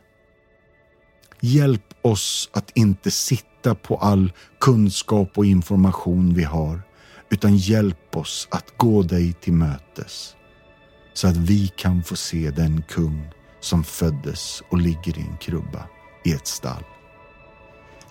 Hjälp 1.41 1.93
oss 2.01 2.49
att 2.53 2.71
inte 2.75 3.11
sitta 3.11 3.75
på 3.75 3.97
all 3.97 4.33
kunskap 4.59 5.37
och 5.37 5.45
information 5.45 6.33
vi 6.33 6.43
har, 6.43 6.81
utan 7.29 7.57
hjälp 7.57 8.15
oss 8.15 8.47
att 8.51 8.77
gå 8.77 9.01
dig 9.01 9.33
till 9.33 9.53
mötes 9.53 10.35
så 11.13 11.27
att 11.27 11.37
vi 11.37 11.67
kan 11.67 12.03
få 12.03 12.15
se 12.15 12.51
den 12.51 12.81
kung 12.81 13.31
som 13.67 13.83
föddes 13.83 14.63
och 14.69 14.77
ligger 14.77 15.17
i 15.19 15.21
en 15.21 15.37
krubba 15.37 15.87
i 16.23 16.33
ett 16.33 16.47
stall. 16.47 16.83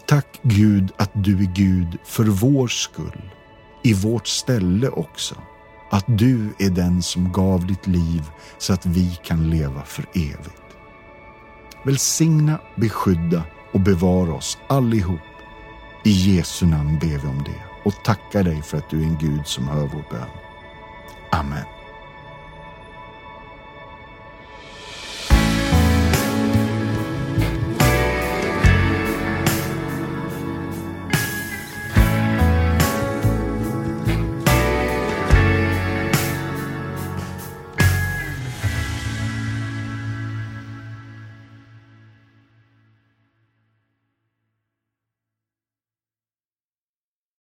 Tack 0.07 0.41
Gud 0.43 0.93
att 0.97 1.11
du 1.15 1.39
är 1.39 1.55
Gud 1.55 1.99
för 2.05 2.25
vår 2.25 2.69
skull, 2.69 3.33
i 3.85 3.95
vårt 3.95 4.27
ställe 4.27 4.89
också. 4.89 5.35
Att 5.91 6.05
du 6.07 6.55
är 6.59 6.71
den 6.71 7.03
som 7.03 7.33
gav 7.33 7.67
ditt 7.67 7.87
liv 7.87 8.23
så 8.59 8.73
att 8.73 8.87
vi 8.87 9.19
kan 9.25 9.51
leva 9.51 9.83
för 9.85 10.05
evigt. 10.15 10.63
Välsigna, 11.85 12.59
beskydda 12.77 13.43
och 13.73 13.81
bevara 13.81 14.35
oss 14.35 14.59
allihop. 14.69 15.21
I 16.05 16.11
Jesu 16.11 16.67
namn 16.67 16.99
ber 16.99 17.19
vi 17.19 17.29
om 17.29 17.43
det 17.45 17.63
och 17.85 18.05
tackar 18.05 18.43
dig 18.43 18.63
för 18.63 18.79
att 18.79 18.91
du 18.91 19.01
är 19.01 19.07
en 19.07 19.19
Gud 19.19 19.47
som 19.47 19.69
hör 19.69 19.87
vår 19.87 20.05
bön. 20.11 20.29
Amen. 21.33 21.76